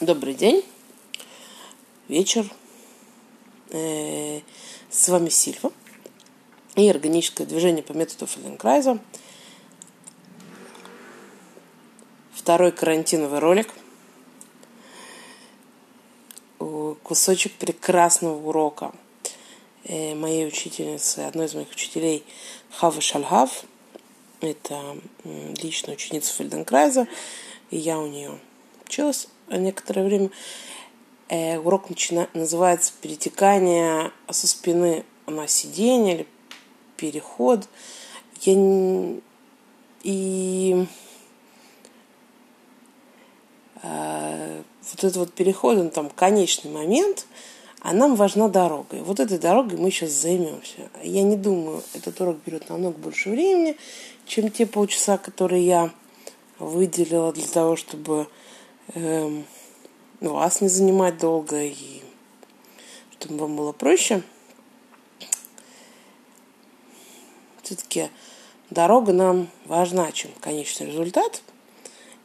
Добрый 0.00 0.34
день, 0.34 0.64
вечер. 2.06 2.48
Э, 3.70 4.40
с 4.90 5.08
вами 5.08 5.28
Сильва 5.28 5.72
и 6.76 6.88
органическое 6.88 7.44
движение 7.44 7.82
по 7.82 7.94
методу 7.94 8.28
Фелленкрайза. 8.28 9.00
Второй 12.32 12.70
карантиновый 12.70 13.40
ролик. 13.40 13.74
Кусочек 16.58 17.54
прекрасного 17.54 18.36
урока 18.36 18.92
э, 19.82 20.14
моей 20.14 20.46
учительницы, 20.46 21.20
одной 21.26 21.46
из 21.46 21.54
моих 21.54 21.70
учителей 21.70 22.24
Хавы 22.70 23.00
Шальхав. 23.00 23.64
Это 24.40 24.96
личная 25.24 25.94
ученица 25.94 26.32
Фельденкрайза, 26.34 27.08
и 27.72 27.78
я 27.78 27.98
у 27.98 28.06
нее 28.06 28.38
училась 28.86 29.26
некоторое 29.50 30.04
время. 30.04 30.30
Э, 31.28 31.58
урок 31.58 31.90
начина... 31.90 32.28
называется 32.34 32.92
«Перетекание 33.00 34.12
со 34.30 34.46
спины 34.46 35.04
на 35.26 35.46
сиденье» 35.46 36.14
или 36.14 36.26
«Переход». 36.96 37.68
Я 38.42 38.54
не... 38.54 39.20
И 40.02 40.86
э, 43.82 44.62
вот 44.90 45.04
этот 45.04 45.16
вот 45.16 45.32
переход, 45.32 45.78
он 45.78 45.90
там 45.90 46.08
конечный 46.10 46.70
момент, 46.70 47.26
а 47.80 47.92
нам 47.92 48.16
важна 48.16 48.48
дорога. 48.48 48.96
И 48.96 49.00
вот 49.00 49.20
этой 49.20 49.38
дорогой 49.38 49.78
мы 49.78 49.90
сейчас 49.90 50.10
займемся. 50.10 50.88
Я 51.02 51.22
не 51.22 51.36
думаю, 51.36 51.82
этот 51.94 52.20
урок 52.20 52.38
берет 52.44 52.68
намного 52.68 52.98
больше 52.98 53.30
времени, 53.30 53.76
чем 54.26 54.50
те 54.50 54.66
полчаса, 54.66 55.18
которые 55.18 55.66
я 55.66 55.90
выделила 56.58 57.32
для 57.32 57.46
того, 57.46 57.76
чтобы 57.76 58.28
эм, 58.94 59.44
вас 60.20 60.60
не 60.60 60.68
занимать 60.68 61.18
долго 61.18 61.62
и 61.62 62.02
чтобы 63.20 63.42
вам 63.42 63.56
было 63.56 63.72
проще. 63.72 64.22
Все-таки 67.62 68.10
дорога 68.70 69.12
нам 69.12 69.48
важна, 69.66 70.10
чем 70.12 70.30
конечный 70.40 70.86
результат. 70.86 71.42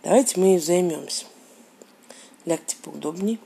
Давайте 0.04 0.40
мы 0.40 0.60
займемся. 0.60 1.26
Лягте 2.46 2.78
поудобнее. 2.82 3.40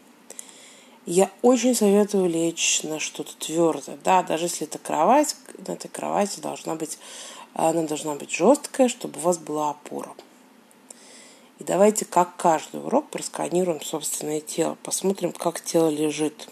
Я 1.06 1.32
очень 1.42 1.74
советую 1.74 2.30
лечь 2.30 2.84
на 2.84 3.00
что-то 3.00 3.36
твердое. 3.38 3.98
Да, 4.04 4.24
даже 4.24 4.46
если 4.46 4.68
это 4.68 4.78
кровать, 4.78 5.36
на 5.66 5.72
этой 5.72 5.88
кровати 5.88 6.42
должна 6.42 6.76
быть, 6.76 7.00
она 7.54 7.84
должна 7.84 8.16
быть 8.16 8.32
жесткая, 8.32 8.90
чтобы 8.90 9.20
у 9.20 9.24
вас 9.24 9.38
была 9.38 9.70
опора. 9.70 10.14
И 11.60 11.64
давайте, 11.64 12.06
как 12.06 12.36
каждый 12.38 12.82
урок, 12.84 13.10
просканируем 13.10 13.82
собственное 13.82 14.42
тело, 14.42 14.78
посмотрим, 14.84 15.32
как 15.32 15.60
тело 15.60 15.90
лежит, 15.90 16.50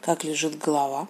как 0.00 0.24
лежит 0.24 0.58
голова, 0.58 1.08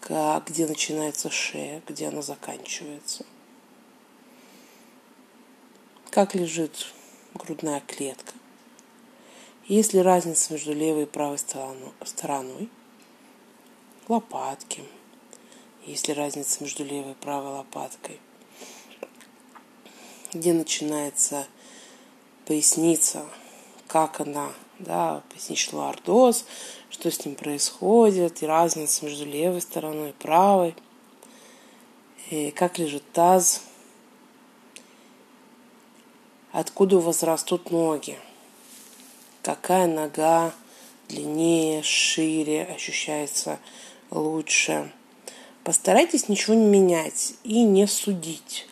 как, 0.00 0.46
где 0.46 0.66
начинается 0.66 1.28
шея, 1.28 1.82
где 1.88 2.06
она 2.08 2.22
заканчивается, 2.22 3.26
как 6.10 6.34
лежит 6.36 6.92
грудная 7.34 7.80
клетка, 7.80 8.32
есть 9.66 9.92
ли 9.92 10.00
разница 10.00 10.52
между 10.52 10.72
левой 10.72 11.02
и 11.02 11.06
правой 11.06 11.38
стороной, 11.38 12.70
лопатки, 14.06 14.84
есть 15.84 16.06
ли 16.06 16.14
разница 16.14 16.62
между 16.62 16.84
левой 16.84 17.12
и 17.12 17.16
правой 17.16 17.52
лопаткой, 17.52 18.20
где 20.32 20.52
начинается 20.52 21.46
поясница, 22.46 23.26
как 23.86 24.20
она, 24.20 24.52
да, 24.78 25.22
поясничный 25.30 25.78
лордоз, 25.78 26.44
что 26.90 27.10
с 27.10 27.24
ним 27.24 27.34
происходит, 27.34 28.42
и 28.42 28.46
разница 28.46 29.04
между 29.04 29.24
левой 29.24 29.60
стороной 29.60 30.10
и 30.10 30.14
правой, 30.14 30.74
и 32.30 32.50
как 32.50 32.78
лежит 32.78 33.02
таз, 33.12 33.62
откуда 36.52 36.98
у 36.98 37.00
вас 37.00 37.22
растут 37.22 37.70
ноги, 37.70 38.18
какая 39.42 39.86
нога 39.86 40.52
длиннее, 41.08 41.82
шире, 41.82 42.64
ощущается 42.64 43.58
лучше. 44.10 44.92
Постарайтесь 45.64 46.28
ничего 46.28 46.54
не 46.54 46.66
менять 46.66 47.34
и 47.44 47.62
не 47.62 47.86
судить. 47.86 48.67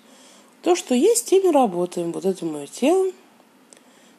То, 0.66 0.74
что 0.74 0.96
есть, 0.96 1.26
тем 1.26 1.48
и 1.48 1.52
работаем. 1.52 2.10
Вот 2.10 2.24
это 2.24 2.44
мое 2.44 2.66
тело. 2.66 3.12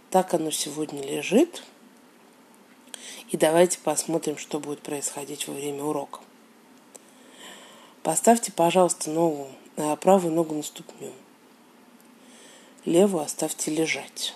Так 0.09 0.33
оно 0.33 0.49
сегодня 0.49 1.03
лежит. 1.03 1.61
И 3.31 3.35
давайте 3.35 3.79
посмотрим, 3.79 4.37
что 4.37 4.61
будет 4.61 4.79
происходить 4.79 5.49
во 5.49 5.53
время 5.53 5.83
урока. 5.83 6.21
Поставьте, 8.01 8.53
пожалуйста, 8.53 9.09
ногу, 9.09 9.49
э, 9.75 9.97
правую 9.97 10.33
ногу 10.33 10.55
на 10.55 10.63
ступню. 10.63 11.11
Левую 12.85 13.25
оставьте 13.25 13.69
лежать. 13.69 14.33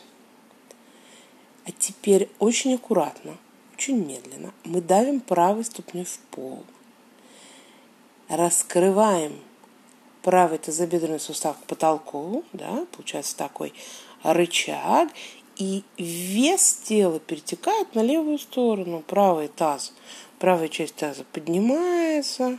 А 1.66 1.72
теперь 1.72 2.28
очень 2.40 2.76
аккуратно, 2.76 3.38
очень 3.76 4.06
медленно 4.06 4.54
мы 4.66 4.82
давим 4.82 5.22
правой 5.22 5.64
ступней 5.64 6.04
в 6.04 6.20
пол. 6.30 6.66
Раскрываем 8.28 9.40
правый 10.22 10.58
тазобедренный 10.58 11.20
сустав 11.20 11.58
к 11.58 11.66
потолку, 11.66 12.44
да, 12.54 12.86
получается 12.96 13.36
такой 13.36 13.74
рычаг, 14.24 15.10
и 15.58 15.84
вес 15.98 16.74
тела 16.84 17.20
перетекает 17.20 17.94
на 17.94 18.02
левую 18.02 18.40
сторону, 18.40 19.04
правый 19.06 19.48
таз, 19.48 19.94
правая 20.40 20.70
часть 20.70 20.96
таза 20.96 21.24
поднимается, 21.32 22.58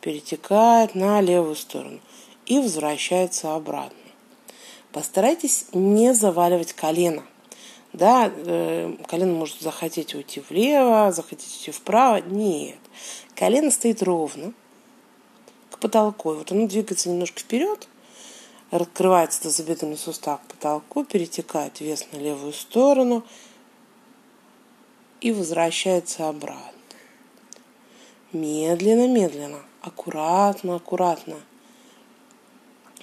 перетекает 0.00 0.94
на 0.94 1.20
левую 1.20 1.54
сторону 1.54 2.00
и 2.46 2.58
возвращается 2.58 3.54
обратно. 3.54 3.96
Постарайтесь 4.90 5.66
не 5.72 6.12
заваливать 6.12 6.72
колено. 6.72 7.22
Да, 7.92 8.32
э, 8.34 8.94
колено 9.06 9.34
может 9.34 9.60
захотеть 9.60 10.14
уйти 10.14 10.42
влево, 10.48 11.12
захотеть 11.12 11.54
уйти 11.58 11.70
вправо. 11.70 12.20
Нет. 12.20 12.78
Колено 13.34 13.70
стоит 13.70 14.02
ровно, 14.02 14.54
потолку. 15.82 16.32
И 16.32 16.36
вот 16.36 16.52
оно 16.52 16.66
двигается 16.66 17.10
немножко 17.10 17.40
вперед, 17.40 17.88
раскрывается 18.70 19.42
тазобедренный 19.42 19.98
сустав 19.98 20.40
к 20.40 20.54
потолку, 20.54 21.04
перетекает 21.04 21.80
вес 21.80 22.06
на 22.12 22.18
левую 22.18 22.52
сторону 22.52 23.24
и 25.20 25.32
возвращается 25.32 26.28
обратно. 26.28 26.72
Медленно, 28.32 29.08
медленно, 29.08 29.62
аккуратно, 29.82 30.76
аккуратно. 30.76 31.36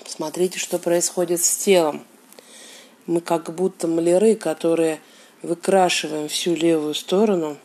Смотрите, 0.05 0.57
что 0.57 0.79
происходит 0.79 1.43
с 1.43 1.57
телом. 1.57 2.03
Мы 3.05 3.21
как 3.21 3.53
будто 3.53 3.87
маляры, 3.87 4.35
которые 4.35 4.99
выкрашиваем 5.43 6.29
всю 6.29 6.55
левую 6.55 6.95
сторону 6.95 7.57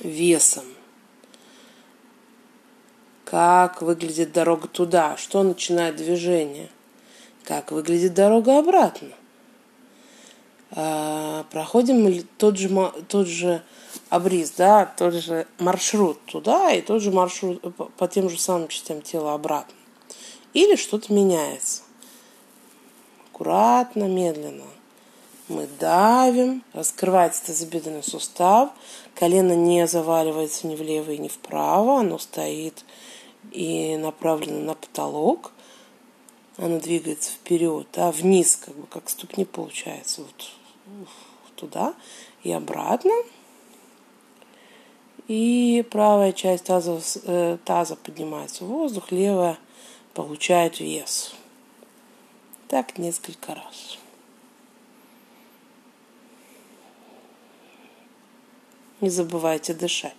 весом 0.00 0.64
как 3.24 3.82
выглядит 3.82 4.32
дорога 4.32 4.68
туда, 4.68 5.16
что 5.16 5.42
начинает 5.42 5.96
движение, 5.96 6.68
как 7.44 7.72
выглядит 7.72 8.14
дорога 8.14 8.58
обратно. 8.58 9.08
А, 10.70 11.44
проходим 11.50 12.26
тот 12.36 12.58
же, 12.58 12.68
тот 13.08 13.26
же 13.26 13.62
обрез, 14.10 14.50
да, 14.52 14.86
тот 14.86 15.14
же 15.14 15.46
маршрут 15.58 16.18
туда 16.26 16.72
и 16.72 16.82
тот 16.82 17.00
же 17.00 17.10
маршрут 17.10 17.62
по 17.96 18.08
тем 18.08 18.28
же 18.28 18.38
самым 18.38 18.68
частям 18.68 19.00
тела 19.00 19.34
обратно. 19.34 19.74
Или 20.52 20.76
что-то 20.76 21.12
меняется. 21.12 21.82
Аккуратно, 23.30 24.04
медленно. 24.04 24.64
Мы 25.48 25.68
давим, 25.78 26.64
раскрывается 26.72 27.46
тазобедренный 27.46 28.02
сустав, 28.02 28.70
колено 29.14 29.54
не 29.54 29.86
заваливается 29.86 30.66
ни 30.66 30.74
влево 30.74 31.10
и 31.10 31.18
ни 31.18 31.28
вправо, 31.28 32.00
оно 32.00 32.18
стоит 32.18 32.84
и 33.52 33.96
направлена 33.96 34.60
на 34.60 34.74
потолок. 34.74 35.52
Она 36.56 36.78
двигается 36.78 37.32
вперед, 37.32 37.88
а 37.96 38.12
вниз, 38.12 38.56
как 38.56 38.76
бы 38.76 38.86
как 38.86 39.08
ступни 39.08 39.44
получается, 39.44 40.22
вот 40.22 40.50
туда 41.56 41.94
и 42.42 42.52
обратно. 42.52 43.12
И 45.26 45.84
правая 45.90 46.32
часть 46.32 46.64
таза, 46.64 47.00
э, 47.24 47.58
таза 47.64 47.96
поднимается 47.96 48.64
в 48.64 48.68
воздух, 48.68 49.10
левая 49.10 49.58
получает 50.12 50.80
вес. 50.80 51.34
Так 52.68 52.98
несколько 52.98 53.54
раз. 53.54 53.98
Не 59.00 59.08
забывайте 59.08 59.74
дышать. 59.74 60.14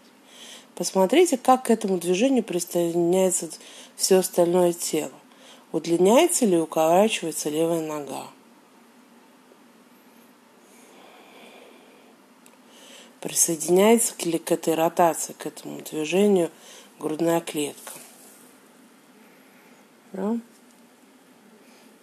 Посмотрите, 0.76 1.38
как 1.38 1.64
к 1.66 1.70
этому 1.70 1.98
движению 1.98 2.44
присоединяется 2.44 3.50
все 3.96 4.18
остальное 4.18 4.74
тело. 4.74 5.14
Удлиняется 5.72 6.46
ли, 6.46 6.58
укорачивается 6.58 7.50
левая 7.50 7.82
нога. 7.82 8.28
Присоединяется 13.22 14.14
ли 14.26 14.38
к 14.38 14.52
этой 14.52 14.76
ротации, 14.76 15.34
к 15.34 15.46
этому 15.46 15.82
движению 15.82 16.52
грудная 17.00 17.40
клетка. 17.40 17.94
Да? 20.12 20.38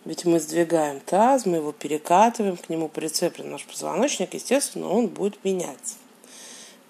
Ведь 0.05 0.25
мы 0.25 0.41
сдвигаем 0.41 0.99
таз, 1.01 1.47
мы 1.47 1.59
его 1.59 1.73
перекатываем, 1.73 2.57
к 2.57 2.69
нему 2.69 2.89
прицеплен 2.89 3.51
наш 3.51 3.65
позвоночник, 3.65 4.35
естественно, 4.35 4.89
он 4.89 5.07
будет 5.07 5.45
меняться. 5.45 5.95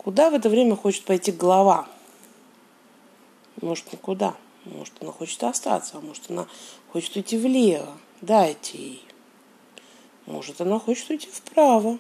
Куда 0.05 0.31
в 0.31 0.35
это 0.35 0.49
время 0.49 0.77
хочет 0.77 1.05
пойти 1.05 1.33
голова? 1.33 1.89
Может, 3.61 3.93
никуда. 3.93 4.35
Может, 4.65 4.95
она 5.01 5.13
хочет 5.13 5.43
остаться, 5.45 5.99
а 5.99 6.01
может, 6.01 6.31
она 6.31 6.47
хочет 6.93 7.17
уйти 7.17 7.37
влево. 7.37 7.97
Дайте 8.21 8.79
ей. 8.79 9.05
Может, 10.27 10.61
она 10.61 10.79
хочет 10.79 11.11
уйти 11.11 11.29
вправо. 11.29 11.99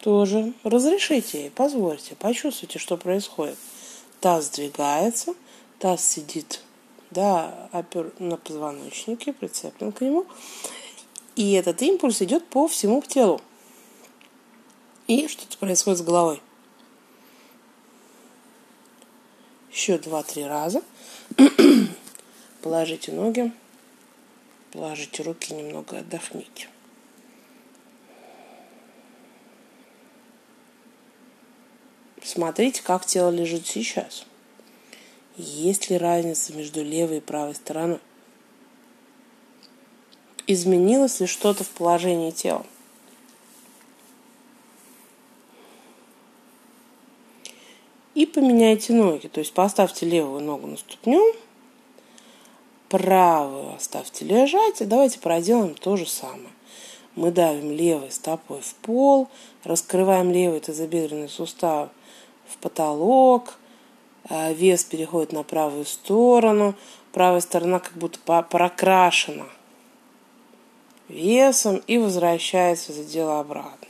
Тоже 0.00 0.52
разрешите 0.62 1.44
ей, 1.44 1.50
позвольте, 1.50 2.14
почувствуйте, 2.16 2.78
что 2.78 2.96
происходит. 2.96 3.56
Таз 4.20 4.46
сдвигается, 4.46 5.34
таз 5.78 6.04
сидит 6.04 6.62
да, 7.14 7.68
опер 7.72 8.12
на 8.18 8.36
позвоночнике, 8.36 9.32
прицеплен 9.32 9.92
к 9.92 10.00
нему. 10.00 10.26
И 11.36 11.52
этот 11.52 11.80
импульс 11.80 12.20
идет 12.22 12.46
по 12.48 12.66
всему 12.66 13.02
телу. 13.02 13.40
И 15.06 15.28
что-то 15.28 15.56
происходит 15.58 16.00
с 16.00 16.02
головой. 16.02 16.42
Еще 19.74 19.98
два-три 19.98 20.44
раза. 20.44 20.82
Положите 22.62 23.10
ноги, 23.10 23.52
положите 24.70 25.24
руки, 25.24 25.52
немного 25.52 25.98
отдохните. 25.98 26.68
Смотрите, 32.22 32.82
как 32.84 33.04
тело 33.04 33.30
лежит 33.30 33.66
сейчас. 33.66 34.24
Есть 35.36 35.90
ли 35.90 35.98
разница 35.98 36.54
между 36.54 36.82
левой 36.84 37.18
и 37.18 37.20
правой 37.20 37.56
стороной? 37.56 37.98
Изменилось 40.46 41.18
ли 41.18 41.26
что-то 41.26 41.64
в 41.64 41.70
положении 41.70 42.30
тела? 42.30 42.64
Поменяйте 48.34 48.92
ноги. 48.92 49.28
То 49.28 49.40
есть 49.40 49.52
поставьте 49.54 50.06
левую 50.06 50.42
ногу 50.42 50.66
на 50.66 50.76
ступню, 50.76 51.22
правую 52.88 53.74
оставьте 53.74 54.24
лежать. 54.24 54.80
И 54.80 54.84
давайте 54.84 55.20
проделаем 55.20 55.74
то 55.74 55.96
же 55.96 56.06
самое. 56.06 56.50
Мы 57.14 57.30
давим 57.30 57.70
левой 57.70 58.10
стопой 58.10 58.60
в 58.60 58.74
пол, 58.74 59.28
раскрываем 59.62 60.32
левый 60.32 60.60
тазобедренный 60.60 61.28
сустав 61.28 61.88
в 62.46 62.58
потолок– 62.58 63.54
а, 64.26 64.52
вес 64.52 64.84
переходит 64.84 65.32
на 65.32 65.42
правую 65.42 65.84
сторону, 65.84 66.74
правая 67.12 67.40
сторона 67.40 67.78
как 67.78 67.92
будто 67.94 68.18
прокрашена 68.42 69.46
весом 71.08 71.82
и 71.86 71.98
возвращается 71.98 72.92
за 72.92 73.04
дело 73.04 73.38
обратно. 73.40 73.88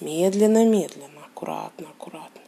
Медленно, 0.00 0.66
медленно, 0.66 1.24
аккуратно, 1.24 1.88
аккуратно. 1.88 2.42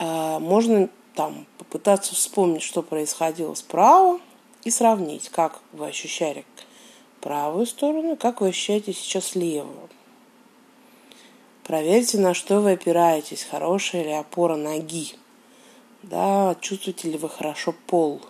А 0.00 0.38
можно 0.38 0.88
там 1.14 1.44
попытаться 1.58 2.14
вспомнить, 2.14 2.62
что 2.62 2.82
происходило 2.82 3.54
справа, 3.54 4.20
и 4.64 4.70
сравнить, 4.70 5.28
как 5.28 5.60
вы 5.72 5.88
ощущали 5.88 6.44
правую 7.20 7.66
сторону, 7.66 8.16
как 8.16 8.40
вы 8.40 8.48
ощущаете 8.48 8.92
сейчас 8.92 9.34
левую. 9.34 9.88
Проверьте, 11.64 12.18
на 12.18 12.32
что 12.34 12.60
вы 12.60 12.72
опираетесь, 12.72 13.44
хорошая 13.44 14.04
ли 14.04 14.12
опора 14.12 14.56
ноги. 14.56 15.14
Да, 16.02 16.56
чувствуете 16.60 17.10
ли 17.10 17.18
вы 17.18 17.28
хорошо 17.28 17.74
пол. 17.86 18.20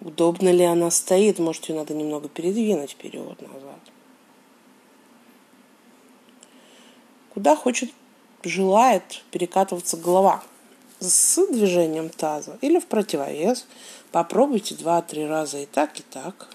Удобно 0.00 0.50
ли 0.50 0.64
она 0.64 0.90
стоит, 0.90 1.38
может, 1.38 1.68
ее 1.68 1.76
надо 1.76 1.94
немного 1.94 2.28
передвинуть 2.28 2.92
вперед-назад. 2.92 3.80
Куда 7.34 7.56
хочет, 7.56 7.90
желает 8.42 9.22
перекатываться 9.30 9.96
голова? 9.96 10.42
С 11.00 11.46
движением 11.46 12.08
таза 12.08 12.58
или 12.60 12.80
в 12.80 12.86
противовес. 12.86 13.66
Попробуйте 14.10 14.74
два-три 14.74 15.26
раза 15.26 15.58
и 15.58 15.66
так, 15.66 16.00
и 16.00 16.02
так. 16.02 16.48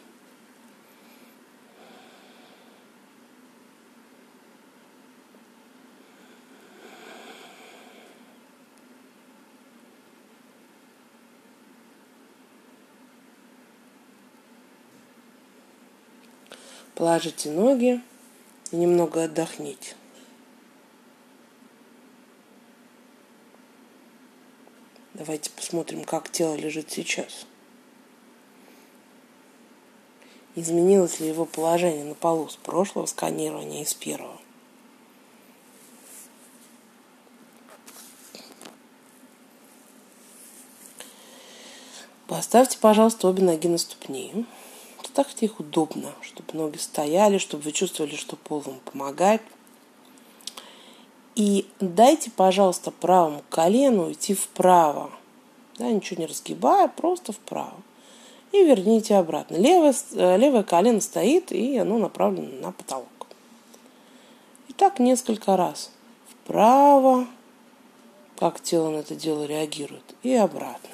Положите 16.95 17.49
ноги 17.49 18.01
и 18.71 18.75
немного 18.75 19.23
отдохните. 19.23 19.95
Давайте 25.25 25.51
посмотрим, 25.51 26.03
как 26.03 26.29
тело 26.29 26.53
лежит 26.53 26.91
сейчас. 26.91 27.45
Изменилось 30.55 31.21
ли 31.21 31.29
его 31.29 31.45
положение 31.45 32.03
на 32.03 32.13
полу 32.13 32.49
с 32.49 32.57
прошлого 32.57 33.05
сканирования 33.05 33.83
и 33.83 33.85
с 33.85 33.93
первого? 33.93 34.37
Поставьте, 42.27 42.77
пожалуйста, 42.77 43.29
обе 43.29 43.43
ноги 43.43 43.67
на 43.67 43.77
ступни. 43.77 44.45
Ставьте 45.05 45.45
их 45.45 45.61
удобно, 45.61 46.13
чтобы 46.21 46.53
ноги 46.53 46.75
стояли, 46.75 47.37
чтобы 47.37 47.63
вы 47.63 47.71
чувствовали, 47.71 48.17
что 48.17 48.35
пол 48.35 48.59
вам 48.59 48.81
помогает. 48.81 49.41
И 51.35 51.67
дайте, 51.79 52.29
пожалуйста, 52.29 52.91
правому 52.91 53.43
колену 53.49 54.11
идти 54.11 54.33
вправо. 54.33 55.09
Да, 55.77 55.89
ничего 55.89 56.21
не 56.21 56.27
разгибая, 56.27 56.87
просто 56.87 57.33
вправо. 57.33 57.81
И 58.51 58.63
верните 58.63 59.15
обратно. 59.15 59.55
Левое, 59.55 59.95
э, 60.11 60.37
левое 60.37 60.63
колено 60.63 61.01
стоит, 61.01 61.51
и 61.51 61.77
оно 61.77 61.97
направлено 61.97 62.61
на 62.61 62.71
потолок. 62.71 63.07
И 64.67 64.73
так 64.73 64.99
несколько 64.99 65.57
раз. 65.57 65.91
Вправо, 66.29 67.25
как 68.37 68.61
тело 68.61 68.89
на 68.89 68.97
это 68.97 69.15
дело 69.15 69.45
реагирует, 69.45 70.03
и 70.21 70.35
обратно. 70.35 70.89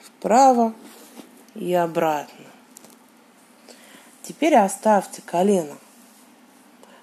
Вправо 0.00 0.72
и 1.54 1.74
обратно. 1.74 2.46
Теперь 4.22 4.54
оставьте 4.54 5.20
колено. 5.20 5.76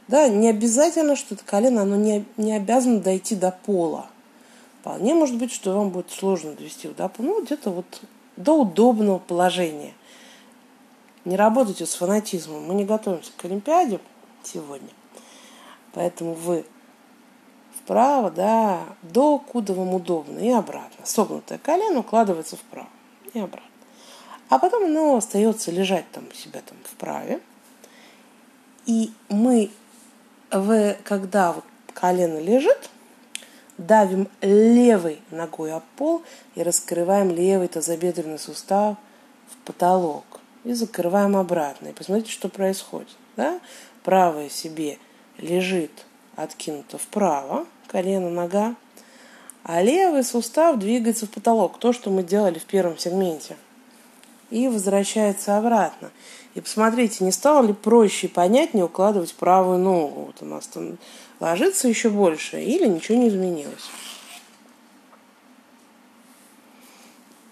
Да, 0.10 0.28
не 0.28 0.50
обязательно, 0.50 1.16
что 1.16 1.36
это 1.36 1.46
колено, 1.46 1.84
оно 1.84 1.96
не, 1.96 2.26
не 2.36 2.54
обязано 2.54 3.00
дойти 3.00 3.36
до 3.36 3.52
пола. 3.52 4.08
Вполне 4.82 5.14
может 5.14 5.36
быть, 5.38 5.52
что 5.52 5.78
вам 5.78 5.92
будет 5.92 6.10
сложно 6.10 6.54
довести 6.54 6.88
его 6.88 6.98
до 6.98 7.10
пола. 7.10 7.28
Ну, 7.28 7.44
где-то 7.44 7.70
вот 7.70 7.86
до 8.36 8.54
удобного 8.54 9.20
положения. 9.20 9.94
Не 11.26 11.36
работайте 11.36 11.86
с 11.86 11.94
фанатизмом. 11.94 12.64
Мы 12.64 12.74
не 12.74 12.86
готовимся 12.86 13.32
к 13.38 13.46
Олимпиаде 13.46 14.00
сегодня. 14.44 14.90
Поэтому 15.94 16.34
вы 16.34 16.66
вправо, 17.76 18.32
да, 18.32 18.80
до 19.04 19.38
куда 19.38 19.76
вам 19.76 19.94
удобно 19.94 20.40
и 20.40 20.50
обратно. 20.50 21.06
Согнутое 21.06 21.60
колено 21.60 22.00
укладывается 22.00 22.56
вправо 22.56 22.90
и 23.36 23.40
обратно. 23.40 23.70
А 24.50 24.58
потом 24.58 24.86
оно 24.86 25.18
остается 25.18 25.70
лежать 25.70 26.10
там 26.12 26.24
у 26.32 26.34
себя 26.34 26.62
там 26.66 26.80
вправе. 26.84 27.42
И 28.88 29.12
мы, 29.30 29.70
в, 30.52 30.96
когда 31.04 31.56
колено 31.94 32.40
лежит, 32.40 32.90
давим 33.78 34.28
левой 34.42 35.22
ногой 35.32 35.74
об 35.74 35.84
пол 35.96 36.24
и 36.56 36.64
раскрываем 36.64 37.32
левый 37.32 37.68
тазобедренный 37.68 38.40
сустав 38.40 38.98
в 39.50 39.58
потолок. 39.66 40.26
И 40.66 40.74
закрываем 40.74 41.38
обратно. 41.38 41.88
И 41.88 41.94
посмотрите, 41.94 42.32
что 42.32 42.50
происходит. 42.50 43.16
Да? 43.38 43.60
Правая 44.04 44.50
себе 44.50 44.98
лежит 45.38 46.06
откинута 46.36 46.98
вправо, 46.98 47.66
колено, 47.88 48.30
нога, 48.30 48.76
а 49.64 49.82
левый 49.82 50.24
сустав 50.24 50.78
двигается 50.78 51.26
в 51.26 51.30
потолок. 51.30 51.80
То, 51.80 51.94
что 51.94 52.10
мы 52.10 52.24
делали 52.24 52.60
в 52.60 52.66
первом 52.66 52.98
сегменте– 52.98 53.56
и 54.50 54.68
возвращается 54.68 55.58
обратно. 55.58 56.12
И 56.56 56.62
посмотрите, 56.62 57.24
не 57.24 57.32
стало 57.32 57.66
ли 57.66 57.74
проще 57.74 58.28
и 58.28 58.30
понятнее 58.30 58.86
укладывать 58.86 59.34
правую 59.36 59.80
ногу? 59.80 60.26
Вот 60.26 60.42
у 60.42 60.46
нас 60.46 60.68
там 60.68 60.98
ложится 61.40 61.88
еще 61.88 62.10
больше 62.10 62.62
или 62.62 62.88
ничего 62.88 63.18
не 63.18 63.30
изменилось? 63.30 63.90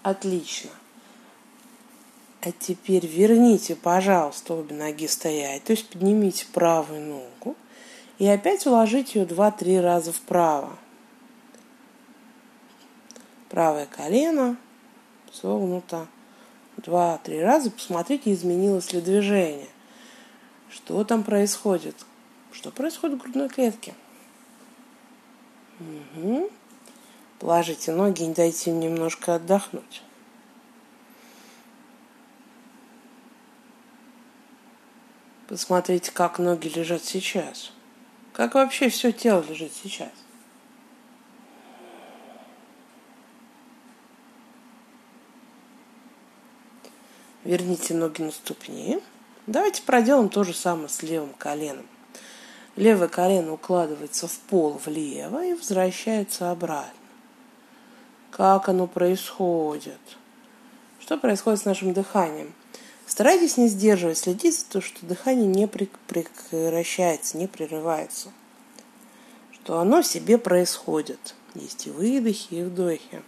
Отлично. 0.02 0.72
А 2.42 2.52
теперь 2.52 3.06
верните, 3.06 3.76
пожалуйста, 3.76 4.54
обе 4.54 4.74
ноги 4.74 5.08
стоять. 5.08 5.64
То 5.66 5.72
есть 5.72 5.90
поднимите 5.90 6.46
правую 6.54 7.02
ногу 7.02 7.56
И 8.20 8.28
опять 8.28 8.66
уложить 8.66 9.16
ее 9.16 9.26
2-3 9.26 9.82
раза 9.82 10.14
вправо. 10.14 10.78
Правое 13.50 13.86
колено 13.86 14.58
согнуто. 15.32 16.08
Два-три 16.78 17.42
раза 17.42 17.72
посмотрите, 17.72 18.34
изменилось 18.34 18.94
ли 18.94 19.02
движение. 19.02 19.68
Что 20.70 21.04
там 21.04 21.24
происходит? 21.24 21.96
Что 22.52 22.72
происходит 22.72 23.18
в 23.18 23.22
грудной 23.22 23.50
клетке? 23.50 23.94
Угу. 25.80 26.50
Положите 27.40 27.92
ноги 27.92 28.24
и 28.24 28.34
дайте 28.34 28.72
им 28.72 28.80
немножко 28.80 29.36
отдохнуть. 29.36 30.02
Посмотрите, 35.48 36.12
как 36.12 36.40
ноги 36.40 36.68
лежат 36.68 37.04
сейчас. 37.04 37.72
Как 38.34 38.56
вообще 38.56 38.90
все 38.90 39.12
тело 39.12 39.44
лежит 39.48 39.72
сейчас. 39.74 40.12
Верните 47.48 47.94
ноги 47.94 48.22
на 48.24 48.32
ступни. 48.32 49.00
Давайте 49.48 49.82
проделаем 49.82 50.28
то 50.28 50.44
же 50.44 50.54
самое 50.54 50.90
с 50.90 51.02
левым 51.02 51.34
коленом. 51.38 51.86
Левое 52.76 53.08
колено 53.08 53.54
укладывается 53.54 54.28
в 54.28 54.38
пол 54.50 54.82
влево 54.86 55.46
и 55.46 55.54
возвращается 55.54 56.52
обратно. 56.52 56.92
Как 58.32 58.68
оно 58.68 58.86
происходит? 58.86 60.02
Что 61.00 61.18
происходит 61.18 61.62
с 61.62 61.66
нашим 61.66 61.94
дыханием? 61.94 62.54
Старайтесь 63.06 63.56
не 63.56 63.70
сдерживать, 63.70 64.18
следите 64.18 64.52
за 64.52 64.66
то, 64.66 64.82
что 64.82 65.06
дыхание 65.06 65.48
не 65.48 65.68
прекращается, 65.68 67.38
не 67.38 67.48
прерывается. 67.48 68.34
Что 69.54 69.80
оно 69.80 70.02
себе 70.02 70.38
происходит. 70.38 71.34
Есть 71.56 71.88
и 71.88 71.92
выдохи, 71.92 72.56
и 72.56 72.64
вдохи. 72.64 73.24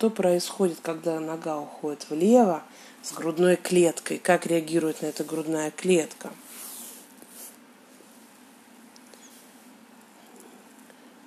Что 0.00 0.08
происходит, 0.08 0.78
когда 0.80 1.20
нога 1.20 1.58
уходит 1.58 2.08
влево 2.08 2.62
с 3.02 3.12
грудной 3.12 3.56
клеткой? 3.56 4.16
Как 4.16 4.46
реагирует 4.46 5.02
на 5.02 5.06
это 5.08 5.24
грудная 5.24 5.70
клетка? 5.70 6.30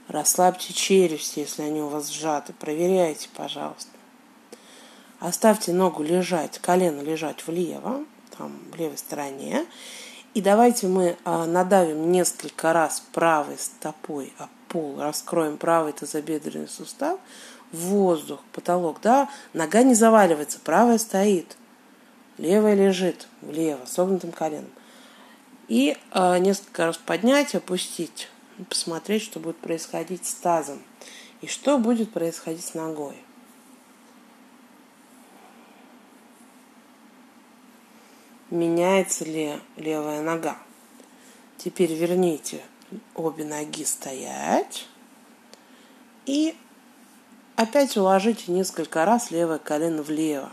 Расслабьте 0.08 0.74
челюсти, 0.74 1.42
если 1.42 1.62
они 1.62 1.84
у 1.84 1.88
вас 1.88 2.10
сжаты. 2.10 2.52
Проверяйте, 2.54 3.30
пожалуйста. 3.36 3.92
Оставьте 5.20 5.72
ногу 5.72 6.02
лежать, 6.02 6.58
колено 6.58 7.02
лежать 7.02 7.46
влево, 7.46 8.04
там, 8.36 8.58
в 8.72 8.76
левой 8.76 8.98
стороне. 8.98 9.68
И 10.34 10.42
давайте 10.42 10.88
мы 10.88 11.16
а, 11.26 11.46
надавим 11.46 12.12
несколько 12.12 12.74
раз 12.74 13.04
правой 13.14 13.60
стопой 13.60 14.34
о 14.40 14.48
пол, 14.68 15.00
раскроем 15.00 15.58
правый 15.58 15.94
тазобедренный 15.94 16.68
сустав, 16.68 17.20
воздух, 17.74 18.40
потолок, 18.54 19.02
да, 19.02 19.30
нога 19.52 19.84
не 19.84 19.96
заваливается, 19.96 20.60
правая 20.64 20.98
стоит, 20.98 21.58
левая 22.38 22.76
лежит 22.76 23.28
влево, 23.42 23.86
согнутым 23.86 24.32
коленом. 24.32 24.72
И 25.68 25.98
а, 26.12 26.38
несколько 26.40 26.86
раз 26.86 26.98
поднять, 26.98 27.56
опустить, 27.56 28.30
посмотреть, 28.70 29.24
что 29.24 29.40
будет 29.40 29.58
происходить 29.58 30.26
с 30.26 30.34
тазом 30.36 30.82
и 31.42 31.48
что 31.48 31.78
будет 31.78 32.12
происходить 32.12 32.66
с 32.66 32.74
ногой. 32.74 33.18
меняется 38.54 39.26
ли 39.26 39.60
левая 39.78 40.22
нога. 40.22 40.58
Теперь 41.58 41.92
верните 41.94 42.62
обе 43.16 43.44
ноги 43.44 43.84
стоять. 43.84 44.88
И 46.26 46.56
опять 47.56 47.98
уложите 47.98 48.52
несколько 48.52 49.06
раз 49.06 49.32
левое 49.32 49.60
колено 49.60 50.04
влево. 50.04 50.52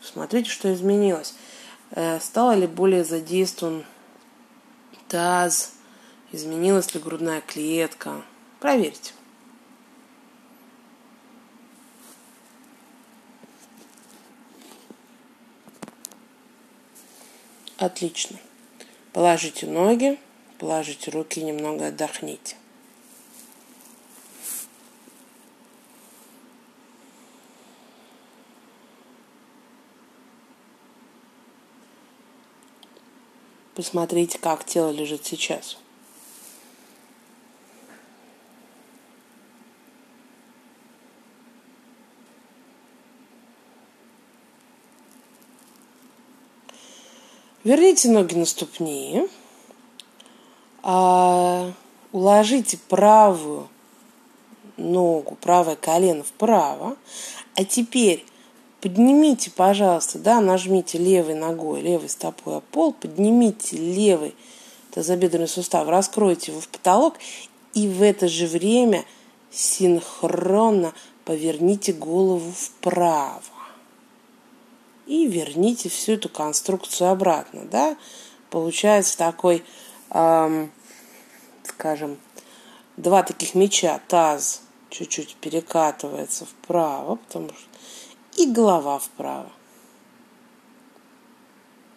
Смотрите, 0.00 0.50
что 0.50 0.72
изменилось. 0.72 1.34
Э, 1.90 2.20
стало 2.20 2.52
ли 2.52 2.66
более 2.66 3.04
задействован 3.04 3.84
таз, 5.08 5.72
изменилась 6.32 6.94
ли 6.94 7.00
грудная 7.00 7.40
клетка. 7.40 8.22
Проверьте. 8.60 9.12
Отлично. 17.78 18.38
Положите 19.12 19.66
ноги, 19.66 20.18
положите 20.58 21.10
руки, 21.12 21.40
немного 21.40 21.86
отдохните. 21.86 22.56
Посмотрите, 33.78 34.40
как 34.40 34.64
тело 34.64 34.90
лежит 34.90 35.24
сейчас. 35.24 35.78
Верните 47.62 48.10
ноги 48.10 48.34
на 48.34 48.46
ступни. 48.46 49.28
А, 50.82 51.72
уложите 52.10 52.78
правую 52.88 53.68
ногу, 54.76 55.36
правое 55.36 55.76
колено 55.76 56.24
вправо. 56.24 56.96
А 57.54 57.64
теперь 57.64 58.26
поднимите, 58.80 59.50
пожалуйста, 59.50 60.18
да, 60.18 60.40
нажмите 60.40 60.98
левой 60.98 61.34
ногой, 61.34 61.80
левой 61.80 62.08
стопой 62.08 62.56
о 62.56 62.60
пол, 62.60 62.92
поднимите 62.92 63.76
левый 63.76 64.34
тазобедренный 64.92 65.48
сустав, 65.48 65.88
раскройте 65.88 66.52
его 66.52 66.60
в 66.60 66.68
потолок 66.68 67.14
и 67.74 67.88
в 67.88 68.02
это 68.02 68.28
же 68.28 68.46
время 68.46 69.04
синхронно 69.50 70.92
поверните 71.24 71.92
голову 71.92 72.52
вправо. 72.52 73.42
И 75.06 75.26
верните 75.26 75.88
всю 75.88 76.12
эту 76.12 76.28
конструкцию 76.28 77.10
обратно, 77.10 77.64
да, 77.64 77.96
получается 78.50 79.16
такой, 79.16 79.64
эм, 80.10 80.70
скажем, 81.64 82.18
два 82.96 83.22
таких 83.22 83.54
меча, 83.54 84.00
таз 84.08 84.62
чуть-чуть 84.90 85.36
перекатывается 85.36 86.44
вправо, 86.44 87.16
потому 87.16 87.48
что 87.48 87.77
и 88.38 88.46
голова 88.46 88.98
вправо. 88.98 89.50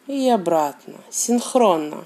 И 0.08 0.30
обратно, 0.30 0.96
синхронно. 1.10 2.06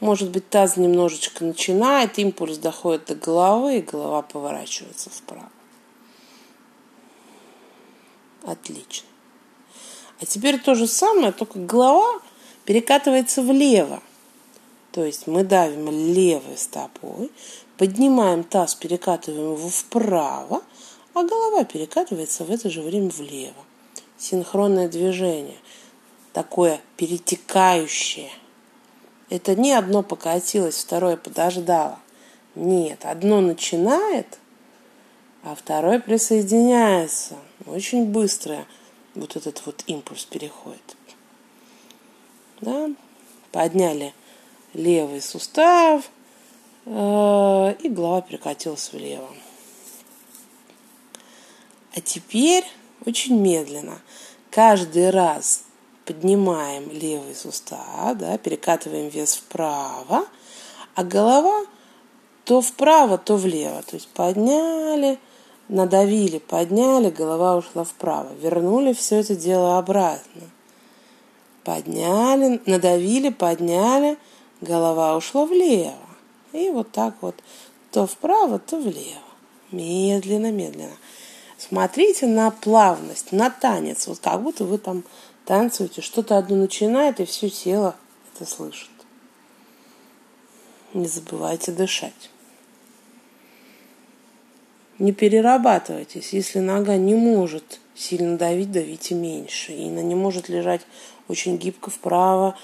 Может 0.00 0.30
быть, 0.30 0.48
таз 0.48 0.76
немножечко 0.76 1.44
начинает, 1.44 2.18
импульс 2.18 2.58
доходит 2.58 3.06
до 3.06 3.14
головы, 3.14 3.78
и 3.78 3.82
голова 3.82 4.22
поворачивается 4.22 5.10
вправо. 5.10 5.50
Отлично. 8.44 9.06
А 10.20 10.26
теперь 10.26 10.60
то 10.60 10.74
же 10.74 10.86
самое, 10.86 11.32
только 11.32 11.58
голова 11.58 12.20
перекатывается 12.64 13.42
влево. 13.42 14.02
То 14.92 15.04
есть 15.04 15.26
мы 15.26 15.44
давим 15.44 15.90
левой 15.90 16.56
стопой, 16.56 17.30
поднимаем 17.76 18.42
таз, 18.42 18.74
перекатываем 18.74 19.54
его 19.54 19.68
вправо, 19.68 20.62
а 21.18 21.24
голова 21.24 21.64
перекатывается 21.64 22.44
в 22.44 22.50
это 22.50 22.70
же 22.70 22.80
время 22.80 23.10
влево. 23.10 23.64
Синхронное 24.16 24.88
движение, 24.88 25.56
такое 26.32 26.80
перетекающее. 26.96 28.30
Это 29.28 29.56
не 29.56 29.72
одно 29.72 30.02
покатилось, 30.02 30.78
второе 30.78 31.16
подождало. 31.16 31.98
Нет, 32.54 33.00
одно 33.04 33.40
начинает, 33.40 34.38
а 35.42 35.54
второе 35.54 35.98
присоединяется. 35.98 37.36
Очень 37.66 38.06
быстрое 38.06 38.66
вот 39.14 39.34
этот 39.34 39.66
вот 39.66 39.82
импульс 39.86 40.24
переходит. 40.24 40.96
Да? 42.60 42.88
Подняли 43.50 44.14
левый 44.72 45.20
сустав, 45.20 46.10
э, 46.86 47.74
и 47.80 47.88
голова 47.88 48.20
перекатилась 48.20 48.92
влево. 48.92 49.28
А 51.98 52.00
теперь 52.00 52.64
очень 53.06 53.40
медленно, 53.40 53.98
каждый 54.52 55.10
раз 55.10 55.64
поднимаем 56.04 56.92
левый 56.92 57.34
сустав, 57.34 58.16
да, 58.16 58.38
перекатываем 58.38 59.08
вес 59.08 59.34
вправо, 59.34 60.24
а 60.94 61.02
голова 61.02 61.66
то 62.44 62.60
вправо, 62.60 63.18
то 63.18 63.36
влево. 63.36 63.82
То 63.82 63.96
есть 63.96 64.06
подняли, 64.10 65.18
надавили, 65.66 66.38
подняли, 66.38 67.10
голова 67.10 67.56
ушла 67.56 67.82
вправо. 67.82 68.32
Вернули 68.40 68.92
все 68.92 69.16
это 69.16 69.34
дело 69.34 69.76
обратно. 69.76 70.42
Подняли, 71.64 72.60
надавили, 72.64 73.30
подняли, 73.30 74.18
голова 74.60 75.16
ушла 75.16 75.46
влево. 75.46 75.96
И 76.52 76.70
вот 76.70 76.92
так 76.92 77.16
вот 77.22 77.34
то 77.90 78.06
вправо, 78.06 78.60
то 78.60 78.76
влево. 78.76 79.18
Медленно, 79.72 80.52
медленно. 80.52 80.94
Смотрите 81.68 82.26
на 82.26 82.50
плавность, 82.50 83.30
на 83.32 83.50
танец. 83.50 84.06
Вот 84.06 84.20
как 84.20 84.42
будто 84.42 84.64
вы 84.64 84.78
там 84.78 85.04
танцуете, 85.44 86.00
что-то 86.00 86.38
одно 86.38 86.56
начинает, 86.56 87.20
и 87.20 87.26
все 87.26 87.50
тело 87.50 87.94
это 88.32 88.48
слышит. 88.48 88.88
Не 90.94 91.06
забывайте 91.06 91.72
дышать. 91.72 92.30
Не 94.98 95.12
перерабатывайтесь. 95.12 96.32
Если 96.32 96.60
нога 96.60 96.96
не 96.96 97.14
может 97.14 97.80
сильно 97.94 98.38
давить, 98.38 98.72
давите 98.72 99.14
меньше. 99.14 99.72
И 99.72 99.88
она 99.88 100.00
не 100.00 100.14
может 100.14 100.48
лежать 100.48 100.80
очень 101.28 101.58
гибко 101.58 101.90
вправо, 101.90 102.56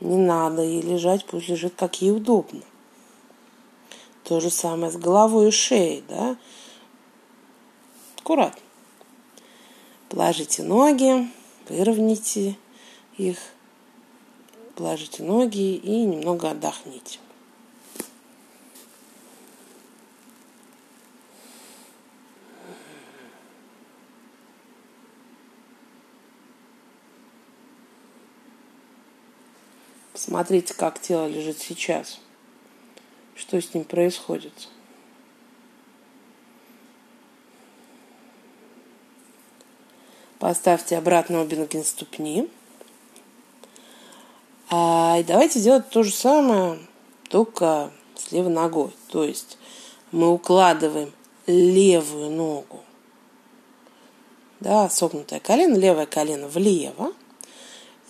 не 0.00 0.16
надо 0.16 0.62
ей 0.62 0.80
лежать, 0.80 1.26
пусть 1.26 1.48
лежит 1.48 1.74
как 1.76 2.00
ей 2.00 2.12
удобно. 2.12 2.62
То 4.24 4.40
же 4.40 4.48
самое 4.48 4.90
с 4.90 4.96
головой 4.96 5.48
и 5.48 5.50
шеей, 5.50 6.02
да. 6.08 6.36
Аккуратно. 8.28 8.60
Положите 10.10 10.62
ноги, 10.62 11.30
выровняйте 11.70 12.58
их, 13.16 13.38
положите 14.76 15.22
ноги 15.22 15.76
и 15.76 16.04
немного 16.04 16.50
отдохните. 16.50 17.20
Смотрите, 30.12 30.74
как 30.74 31.00
тело 31.00 31.26
лежит 31.26 31.58
сейчас. 31.60 32.20
Что 33.34 33.58
с 33.58 33.72
ним 33.72 33.84
происходит. 33.84 34.68
Поставьте 40.38 40.96
обратно 40.96 41.40
обе 41.40 41.56
ноги 41.56 41.76
на 41.76 41.84
ступни. 41.84 42.48
А, 44.70 45.16
и 45.18 45.24
давайте 45.24 45.60
делать 45.60 45.88
то 45.88 46.02
же 46.02 46.12
самое, 46.12 46.78
только 47.28 47.90
с 48.14 48.30
левой 48.32 48.52
ногой. 48.52 48.90
То 49.08 49.24
есть 49.24 49.58
мы 50.12 50.32
укладываем 50.32 51.12
левую 51.46 52.30
ногу, 52.30 52.80
да, 54.60 54.88
согнутое 54.88 55.40
колено, 55.40 55.76
левое 55.76 56.06
колено 56.06 56.48
влево, 56.48 57.12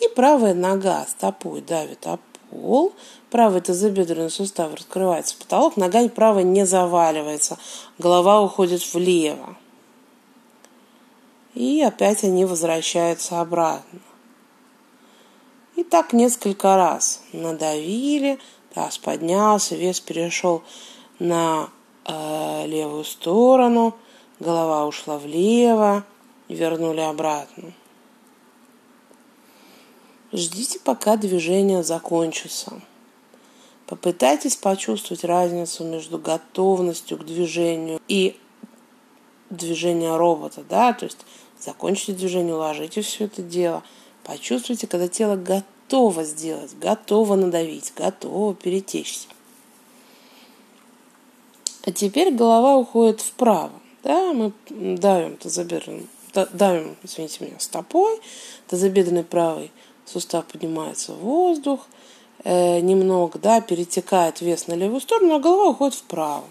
и 0.00 0.08
правая 0.08 0.54
нога 0.54 1.06
стопой 1.06 1.61
давит 1.61 2.06
о 2.06 2.18
пол. 2.50 2.92
Правый 3.30 3.61
тазобедренный 3.61 4.30
сустав 4.30 4.75
раскрывается 4.75 5.35
в 5.35 5.38
потолок. 5.38 5.76
Нога 5.76 6.08
правая 6.08 6.44
не 6.44 6.64
заваливается. 6.64 7.58
Голова 7.99 8.40
уходит 8.42 8.82
влево. 8.94 9.56
И 11.58 11.82
опять 11.82 12.22
они 12.22 12.44
возвращаются 12.44 13.40
обратно. 13.40 13.98
И 15.74 15.82
так 15.82 16.12
несколько 16.12 16.76
раз 16.76 17.20
надавили, 17.32 18.38
таз 18.72 18.96
поднялся, 18.96 19.74
вес 19.74 19.98
перешел 19.98 20.62
на 21.18 21.68
э, 22.04 22.64
левую 22.68 23.02
сторону, 23.02 23.96
голова 24.38 24.86
ушла 24.86 25.18
влево, 25.18 26.04
вернули 26.48 27.00
обратно. 27.00 27.72
Ждите, 30.32 30.78
пока 30.78 31.16
движение 31.16 31.83
закончится. 31.83 32.80
Попытайтесь 33.88 34.54
почувствовать 34.54 35.24
разницу 35.24 35.83
между 35.83 36.18
готовностью 36.18 37.18
к 37.18 37.24
движению 37.24 38.00
и 38.06 38.38
движением 39.50 40.16
робота, 40.16 40.62
да, 40.68 40.92
то 40.92 41.06
есть 41.06 41.24
закончите 41.61 42.12
движение, 42.12 42.55
уложите 42.55 43.03
все 43.03 43.25
это 43.25 43.42
дело, 43.42 43.83
почувствуйте, 44.25 44.87
когда 44.87 45.09
тело 45.09 45.37
готово 45.37 46.25
сделать, 46.25 46.79
готово 46.79 47.37
надавить, 47.37 47.92
готово 47.97 48.55
перетечься. 48.55 49.29
А 51.85 51.92
теперь 51.92 52.35
голова 52.35 52.77
уходит 52.77 53.21
вправо, 53.21 53.73
да, 54.03 54.33
мы 54.33 54.53
давим 54.68 55.37
тазобедренным, 55.37 56.09
давим, 56.53 56.97
извините 57.03 57.44
меня, 57.44 57.59
стопой, 57.59 58.21
тазобедренный 58.68 59.25
правый 59.25 59.71
сустав 60.09 60.47
поднимается 60.47 61.12
в 61.12 61.18
воздух, 61.18 61.87
э, 62.44 62.81
немного, 62.81 63.38
да, 63.38 63.61
перетекает 63.61 64.40
вес 64.40 64.66
на 64.66 64.75
левую 64.75 65.01
сторону, 65.01 65.35
а 65.35 65.40
голова 65.40 65.71
уходит 65.71 65.94
вправо. 65.94 66.44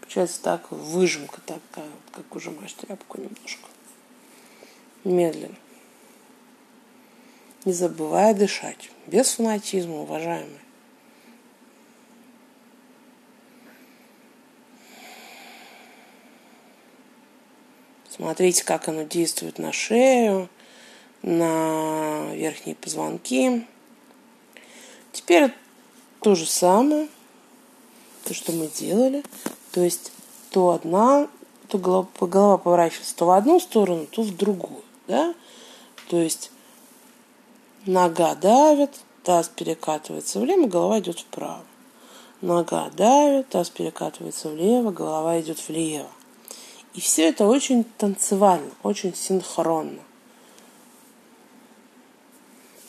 Получается 0.00 0.40
так, 0.42 0.70
выжимка 0.70 1.40
такая, 1.40 1.90
как 2.12 2.34
ужимаешь 2.34 2.72
тряпку 2.74 3.18
немножко. 3.20 3.68
Медленно. 5.04 5.56
Не 7.64 7.72
забывая 7.72 8.34
дышать. 8.34 8.90
Без 9.06 9.34
фанатизма, 9.34 10.00
уважаемые. 10.00 10.60
Смотрите, 18.08 18.64
как 18.64 18.88
оно 18.88 19.02
действует 19.02 19.58
на 19.58 19.72
шею, 19.72 20.48
на 21.22 22.32
верхние 22.32 22.76
позвонки. 22.76 23.66
Теперь 25.10 25.52
то 26.20 26.36
же 26.36 26.46
самое, 26.46 27.08
то, 28.24 28.32
что 28.32 28.52
мы 28.52 28.68
делали. 28.68 29.24
То 29.72 29.82
есть 29.82 30.12
то 30.50 30.70
одна, 30.70 31.28
то 31.66 31.78
голова, 31.78 32.08
голова 32.20 32.58
поворачивается 32.58 33.16
то 33.16 33.26
в 33.26 33.30
одну 33.30 33.58
сторону, 33.58 34.06
то 34.06 34.22
в 34.22 34.36
другую. 34.36 34.83
Да? 35.06 35.34
То 36.08 36.18
есть 36.18 36.50
нога 37.86 38.34
давит, 38.34 38.90
таз 39.22 39.48
перекатывается 39.48 40.40
влево, 40.40 40.66
голова 40.66 41.00
идет 41.00 41.20
вправо. 41.20 41.64
Нога 42.40 42.90
давит, 42.90 43.48
таз 43.48 43.70
перекатывается 43.70 44.48
влево, 44.48 44.90
голова 44.90 45.40
идет 45.40 45.66
влево. 45.68 46.10
И 46.94 47.00
все 47.00 47.28
это 47.28 47.46
очень 47.46 47.84
танцевально, 47.84 48.70
очень 48.82 49.14
синхронно 49.14 50.00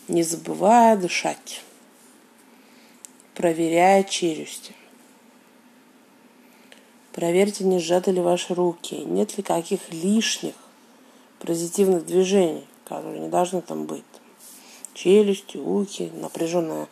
не 0.08 0.24
забывая 0.24 0.96
дышать, 0.98 1.62
проверяя 3.34 4.04
челюсти. 4.04 4.74
Проверьте, 7.12 7.64
не 7.64 7.80
сжаты 7.80 8.12
ли 8.12 8.22
ваши 8.22 8.54
руки, 8.54 8.96
нет 8.96 9.38
ли 9.38 9.44
каких 9.44 9.92
лишних 9.92 10.54
позитивных 11.40 12.06
движений, 12.06 12.68
которые 12.86 13.20
не 13.20 13.30
должны 13.30 13.62
там 13.62 13.86
быть. 13.86 14.04
Челюсти, 14.94 15.58
руки, 15.58 16.12
напряженная, 16.14 16.88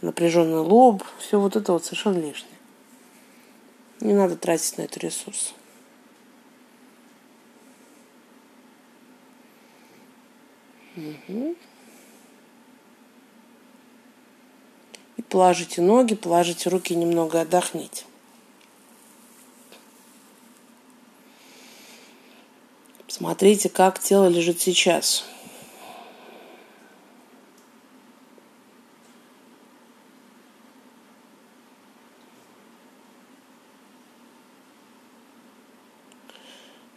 напряженный 0.00 0.60
лоб, 0.60 1.02
все 1.18 1.40
вот 1.40 1.56
это 1.56 1.72
вот 1.72 1.84
совершенно 1.84 2.18
лишнее. 2.18 2.52
Не 4.00 4.14
надо 4.14 4.36
тратить 4.36 4.78
на 4.78 4.82
это 4.82 5.00
ресурс. 5.00 5.54
Угу. 10.96 11.56
Положите 15.28 15.82
ноги, 15.82 16.14
положите 16.14 16.70
руки, 16.70 16.94
немного 16.94 17.42
отдохните. 17.42 18.04
Смотрите, 23.08 23.68
как 23.68 23.98
тело 23.98 24.28
лежит 24.28 24.60
сейчас. 24.60 25.24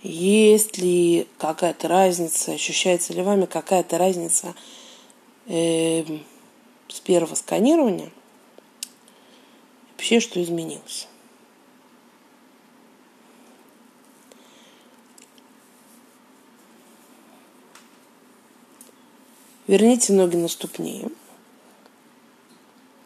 Есть 0.04 0.78
ли 0.78 1.28
какая-то 1.38 1.88
разница, 1.88 2.54
ощущается 2.54 3.13
ли 3.13 3.21
вами 3.21 3.45
какая-то 3.45 3.97
разница 3.97 4.54
э, 5.47 6.04
с 6.88 7.00
первого 7.00 7.36
сканирования– 7.36 8.12
вообще 10.02 10.19
что 10.19 10.41
изменилось. 10.41 11.08
Верните 19.71 20.12
ноги 20.12 20.36
на 20.36 20.49
ступни. 20.49 21.05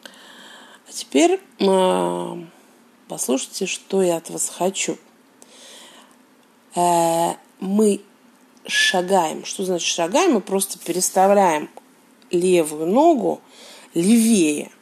А 0.02 0.92
теперь 0.92 1.40
э, 1.60 2.44
послушайте, 3.06 3.66
что 3.66 4.02
я 4.02 4.16
от 4.16 4.30
вас 4.30 4.48
хочу. 4.48 4.98
Э, 6.74 7.34
мы 7.60 8.00
шагаем. 8.66 9.44
Что 9.44 9.64
значит 9.64 9.86
шагаем? 9.86 10.32
Мы 10.32 10.40
просто 10.40 10.76
переставляем 10.80 11.70
левую 12.32 12.86
ногу 12.88 13.40
левее. 13.94 14.72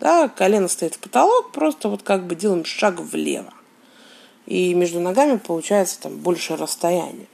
Да, 0.00 0.28
колено 0.28 0.68
стоит 0.68 0.96
в 0.96 0.98
потолок, 0.98 1.50
просто 1.52 1.88
вот 1.88 2.02
как 2.02 2.26
бы 2.26 2.34
делаем 2.34 2.66
шаг 2.66 3.00
влево. 3.00 3.54
И 4.44 4.74
между 4.74 5.00
ногами 5.00 5.38
получается 5.38 5.98
там 5.98 6.18
больше 6.18 6.56
расстояние. 6.56 7.28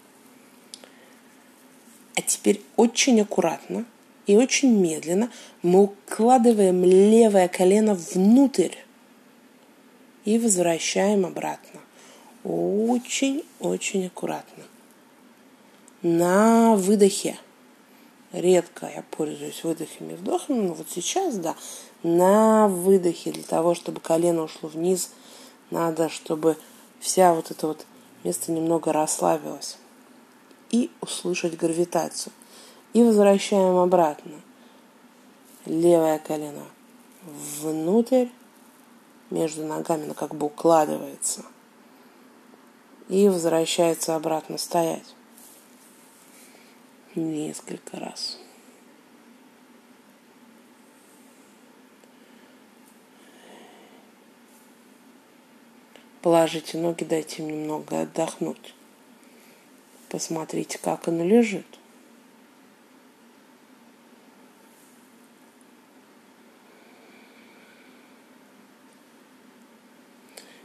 А 2.18 2.20
теперь 2.20 2.61
очень 2.74 3.20
аккуратно 3.20 3.85
и 4.26 4.37
очень 4.37 4.76
медленно 4.76 5.31
мы 5.62 5.85
укладываем 5.85 6.83
левое 6.83 7.46
колено 7.46 7.94
внутрь 7.94 8.74
и 10.24 10.37
возвращаем 10.37 11.24
обратно. 11.24 11.78
Очень-очень 12.42 14.07
аккуратно. 14.09 14.64
На 16.02 16.74
выдохе. 16.74 17.38
Редко 18.33 18.90
я 18.92 19.04
пользуюсь 19.12 19.62
выдохами 19.62 20.14
и 20.14 20.16
вдохами, 20.16 20.59
но 20.59 20.74
вот 20.74 20.88
сейчас, 20.90 21.37
да, 21.37 21.54
на 22.02 22.66
выдохе 22.66 23.31
для 23.31 23.44
того, 23.44 23.76
чтобы 23.76 24.00
колено 24.00 24.42
ушло 24.42 24.68
вниз, 24.68 25.12
надо, 25.70 26.09
чтобы 26.09 26.57
вся 26.98 27.33
вот 27.33 27.52
это 27.52 27.68
вот 27.68 27.87
место 28.24 28.50
немного 28.50 28.92
расслабилось. 28.92 29.78
И 30.70 30.90
услышать 31.00 31.57
гравитацию. 31.57 32.33
И 32.92 33.02
возвращаем 33.02 33.76
обратно. 33.76 34.40
Левое 35.66 36.18
колено 36.18 36.64
внутрь, 37.61 38.28
между 39.31 39.64
ногами, 39.64 40.04
оно 40.04 40.14
как 40.14 40.35
бы 40.35 40.46
укладывается. 40.46 41.44
И 43.09 43.28
возвращается 43.28 44.14
обратно 44.14 44.59
стоять. 44.59 45.14
Несколько 47.14 47.98
раз. 47.98 48.38
Положите 56.20 56.78
ноги, 56.78 57.04
дайте 57.04 57.42
им 57.42 57.48
немного 57.48 58.00
отдохнуть. 58.00 58.74
Посмотрите, 60.09 60.79
как 60.79 61.09
оно 61.09 61.25
лежит. 61.25 61.66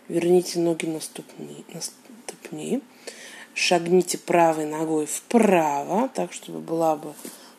верните 0.10 0.60
ноги 0.60 0.86
на 0.86 1.02
ступни, 1.02 1.66
на 1.74 1.82
ступни, 1.82 2.82
шагните 3.56 4.18
правой 4.18 4.66
ногой 4.66 5.06
вправо, 5.06 6.10
так 6.14 6.34
чтобы 6.34 6.60
была 6.60 6.96
бы 6.96 7.14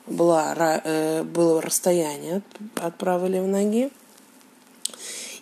была, 0.07 0.55
э, 0.85 1.23
было 1.23 1.63
расстояние 1.63 2.37
от, 2.37 2.85
от 2.85 2.99
правой 2.99 3.31
левой 3.31 3.49
ноги. 3.49 3.91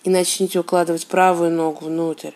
И 0.04 0.10
начните 0.10 0.60
укладывать 0.60 1.06
правую 1.06 1.50
ногу 1.50 1.86
внутрь. 1.86 2.30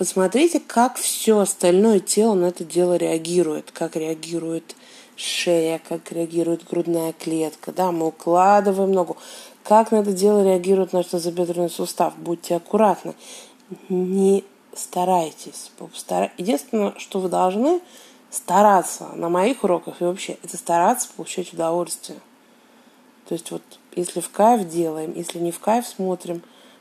Посмотрите, 0.00 0.60
как 0.60 0.96
все 0.96 1.40
остальное 1.40 2.00
тело 2.00 2.32
на 2.32 2.46
это 2.46 2.64
дело 2.64 2.96
реагирует, 2.96 3.70
как 3.70 3.96
реагирует 3.96 4.74
шея, 5.14 5.78
как 5.86 6.10
реагирует 6.10 6.66
грудная 6.66 7.12
клетка. 7.12 7.70
Да, 7.70 7.92
мы 7.92 8.06
укладываем 8.06 8.92
ногу. 8.92 9.18
Как 9.62 9.92
на 9.92 9.96
это 9.96 10.12
дело 10.12 10.42
реагирует 10.42 10.94
наш 10.94 11.04
тазобедренный 11.04 11.68
сустав? 11.68 12.16
Будьте 12.16 12.56
аккуратны 12.56 13.12
не 13.90 14.42
старайтесь. 14.74 15.70
Единственное, 16.38 16.94
что 16.96 17.20
вы 17.20 17.28
должны 17.28 17.82
стараться 18.30 19.08
на 19.16 19.28
моих 19.28 19.64
уроках 19.64 20.00
и 20.00 20.04
вообще, 20.04 20.38
это 20.42 20.56
стараться 20.56 21.10
получать 21.14 21.52
удовольствие. 21.52 22.20
То 23.28 23.34
есть 23.34 23.50
вот 23.50 23.62
если 23.94 24.20
в 24.20 24.30
кайф 24.30 24.66
делаем, 24.66 25.12
если 25.14 25.40
не 25.40 25.52
в 25.52 25.60
кайф 25.60 25.86
смотрим, 25.86 26.40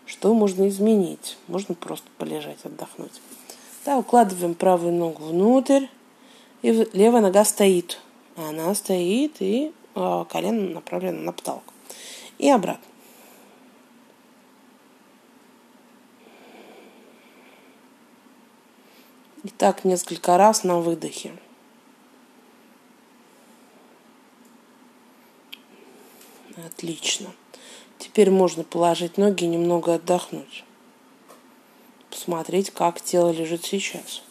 что 0.09 0.33
можно 0.33 0.67
изменить? 0.67 1.37
Можно 1.47 1.75
просто 1.75 2.07
полежать, 2.17 2.57
отдохнуть. 2.63 3.21
Да, 3.85 3.99
укладываем 3.99 4.55
правую 4.55 4.91
ногу 4.91 5.25
внутрь, 5.25 5.85
и 6.63 6.71
левая 6.93 7.21
нога 7.21 7.45
стоит. 7.45 7.99
Она 8.35 8.73
стоит, 8.73 9.35
и 9.39 9.71
э, 9.93 10.25
колено 10.29 10.73
направлено 10.73 11.21
на 11.21 11.31
потолок. 11.31 11.63
И 12.39 12.49
обратно. 12.49 12.83
И 19.43 19.49
так 19.49 19.85
несколько 19.85 20.37
раз 20.37 20.63
на 20.63 20.79
выдохе. 20.79 21.33
Отлично. 26.57 27.31
Теперь 27.97 28.31
можно 28.31 28.63
положить 28.63 29.17
ноги 29.17 29.43
и 29.43 29.47
немного 29.47 29.95
отдохнуть. 29.95 30.63
Посмотреть, 32.09 32.71
как 32.71 33.01
тело 33.01 33.29
лежит 33.31 33.65
сейчас. 33.65 34.23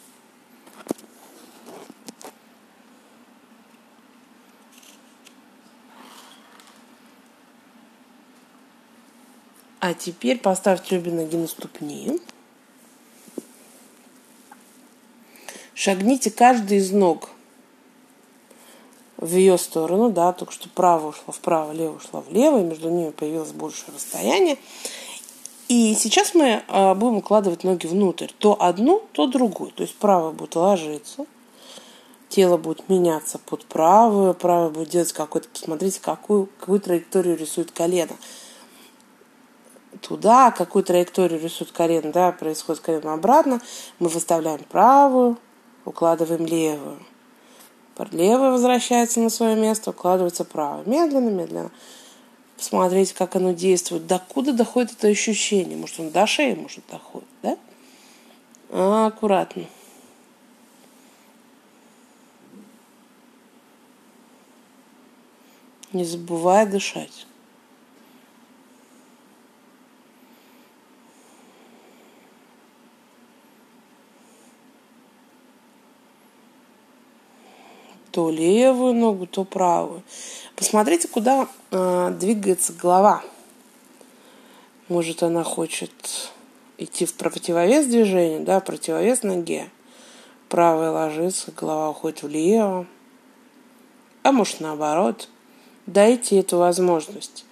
А 9.79 9.93
теперь 9.93 10.39
поставьте 10.39 10.97
обе 10.97 11.11
ноги 11.11 11.35
на 11.35 11.47
ступни. 11.47 12.19
Шагните 15.73 16.31
каждый 16.31 16.79
из 16.79 16.91
ног 16.91 17.29
в 19.19 19.35
ее 19.35 19.57
сторону, 19.57 20.09
да, 20.09 20.31
только 20.31 20.53
что 20.53 20.69
право 20.69 21.09
ушла 21.09 21.33
вправо, 21.33 21.71
лево 21.71 21.97
ушла 21.97 22.21
влево, 22.21 22.59
и 22.59 22.63
между 22.63 22.89
ними 22.89 23.09
появилось 23.09 23.51
больше 23.51 23.85
расстояние. 23.93 24.57
И 25.67 25.93
сейчас 25.93 26.33
мы 26.33 26.63
а, 26.67 26.95
будем 26.95 27.17
укладывать 27.17 27.63
ноги 27.63 27.85
внутрь, 27.85 28.29
то 28.39 28.57
одну, 28.59 29.03
то 29.11 29.27
другую. 29.27 29.71
То 29.71 29.83
есть 29.83 29.95
правая 29.95 30.31
будет 30.31 30.55
ложиться, 30.55 31.25
тело 32.29 32.57
будет 32.57 32.87
меняться 32.89 33.39
под 33.39 33.65
правую, 33.65 34.33
правая 34.33 34.69
будет 34.69 34.89
делать 34.89 35.13
какой-то, 35.13 35.47
смотрите, 35.53 35.99
какую, 36.01 36.47
какую 36.59 36.79
траекторию 36.79 37.37
рисует 37.37 37.71
колено. 37.71 38.15
Туда, 40.01 40.51
какую 40.51 40.83
траекторию 40.83 41.41
рисует 41.41 41.71
колено, 41.71 42.11
да, 42.11 42.31
происходит 42.31 42.81
колено 42.81 43.13
обратно, 43.13 43.59
мы 43.99 44.07
выставляем 44.07 44.63
правую, 44.63 45.37
укладываем 45.83 46.45
левую. 46.45 46.99
Левая 48.11 48.51
возвращается 48.51 49.19
на 49.19 49.29
свое 49.29 49.55
место, 49.55 49.89
укладывается 49.89 50.45
правая. 50.45 50.83
Медленно, 50.85 51.29
медленно. 51.29 51.71
Посмотрите, 52.57 53.13
как 53.13 53.35
оно 53.35 53.51
действует. 53.51 54.07
Докуда 54.07 54.53
доходит 54.53 54.93
это 54.93 55.07
ощущение? 55.07 55.77
Может, 55.77 55.99
он 55.99 56.09
до 56.09 56.25
шеи 56.27 56.55
может 56.55 56.83
доходит, 56.89 57.27
да? 57.43 57.57
А, 58.69 59.07
аккуратно. 59.07 59.63
Не 65.93 66.03
забывай 66.05 66.65
дышать. 66.65 67.25
То 78.11 78.29
левую 78.29 78.93
ногу, 78.93 79.25
то 79.25 79.43
правую. 79.43 80.03
Посмотрите, 80.55 81.07
куда 81.07 81.47
э, 81.71 82.15
двигается 82.19 82.73
голова. 82.73 83.23
Может, 84.87 85.23
она 85.23 85.43
хочет 85.43 85.93
идти 86.77 87.05
в 87.05 87.13
противовес 87.13 87.85
движению, 87.85 88.41
да, 88.41 88.59
противовес 88.59 89.23
ноге. 89.23 89.69
Правая 90.47 90.91
ложится, 90.91 91.51
голова 91.51 91.91
уходит 91.91 92.23
влево. 92.23 92.87
А 94.23 94.31
может, 94.31 94.59
наоборот. 94.59 95.29
Дайте 95.85 96.39
эту 96.39 96.57
возможность. 96.57 97.45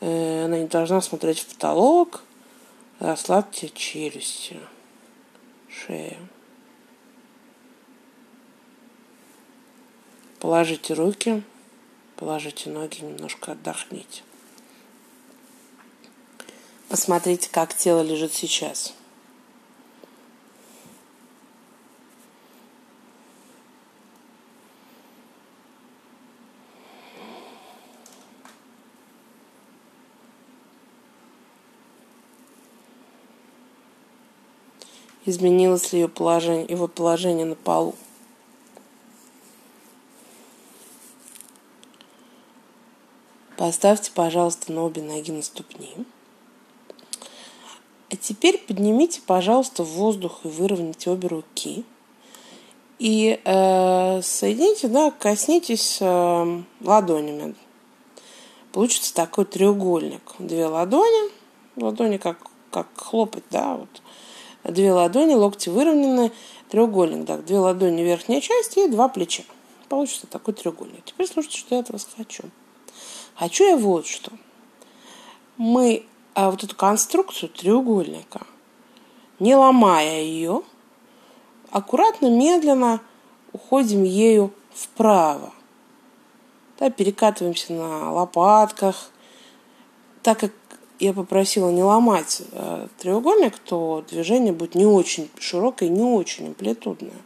Э, 0.00 0.44
она 0.44 0.58
не 0.58 0.66
должна 0.66 1.00
смотреть 1.00 1.40
в 1.40 1.46
потолок. 1.46 2.22
Расслабьте 2.98 3.68
челюсти, 3.68 4.58
шею. 5.68 6.28
Положите 10.40 10.94
руки, 10.94 11.42
положите 12.16 12.70
ноги, 12.70 13.00
немножко 13.00 13.52
отдохните. 13.52 14.22
Посмотрите, 16.88 17.50
как 17.50 17.74
тело 17.74 18.02
лежит 18.02 18.32
сейчас. 18.32 18.94
Изменилось 35.26 35.92
ли 35.92 36.00
ее 36.00 36.08
положение, 36.08 36.64
его 36.68 36.88
положение 36.88 37.44
на 37.44 37.54
полу? 37.54 37.94
Поставьте, 43.58 44.12
пожалуйста, 44.14 44.70
на 44.70 44.84
обе 44.84 45.02
ноги 45.02 45.32
на 45.32 45.42
ступни. 45.42 45.92
А 48.08 48.16
теперь 48.16 48.56
поднимите, 48.56 49.20
пожалуйста, 49.26 49.82
в 49.82 49.88
воздух 49.88 50.42
и 50.44 50.48
выровняйте 50.48 51.10
обе 51.10 51.26
руки. 51.26 51.84
И 53.00 53.40
э, 53.44 54.22
соедините, 54.22 54.86
да, 54.86 55.10
коснитесь 55.10 55.98
э, 56.00 56.62
ладонями. 56.80 57.56
Получится 58.70 59.12
такой 59.12 59.44
треугольник. 59.44 60.22
Две 60.38 60.66
ладони, 60.66 61.32
ладони 61.74 62.18
как, 62.18 62.38
как 62.70 62.86
хлопать, 62.94 63.44
да, 63.50 63.74
вот. 63.74 64.02
Две 64.62 64.92
ладони, 64.92 65.34
локти 65.34 65.68
выровнены, 65.68 66.30
треугольник, 66.68 67.24
да, 67.24 67.38
две 67.38 67.58
ладони 67.58 68.02
верхняя 68.02 68.40
часть 68.40 68.76
и 68.76 68.86
два 68.86 69.08
плеча. 69.08 69.42
Получится 69.88 70.28
такой 70.28 70.54
треугольник. 70.54 71.04
Теперь 71.04 71.26
слушайте, 71.26 71.58
что 71.58 71.74
я 71.74 71.80
от 71.80 71.90
вас 71.90 72.06
хочу. 72.16 72.44
Хочу 73.38 73.64
я 73.68 73.76
вот 73.76 74.06
что. 74.06 74.32
Мы 75.56 76.04
а 76.34 76.50
вот 76.50 76.62
эту 76.64 76.74
конструкцию 76.74 77.48
треугольника, 77.48 78.46
не 79.38 79.54
ломая 79.54 80.22
ее, 80.22 80.62
аккуратно, 81.70 82.30
медленно 82.30 83.00
уходим 83.52 84.02
ею 84.04 84.52
вправо. 84.72 85.52
Да, 86.78 86.90
перекатываемся 86.90 87.72
на 87.72 88.12
лопатках. 88.12 89.10
Так 90.22 90.38
как 90.40 90.52
я 91.00 91.12
попросила 91.12 91.70
не 91.70 91.82
ломать 91.82 92.42
э, 92.52 92.86
треугольник, 92.98 93.58
то 93.58 94.04
движение 94.08 94.52
будет 94.52 94.74
не 94.74 94.86
очень 94.86 95.28
широкое, 95.38 95.88
не 95.88 96.02
очень 96.02 96.48
амплитудное. 96.48 97.20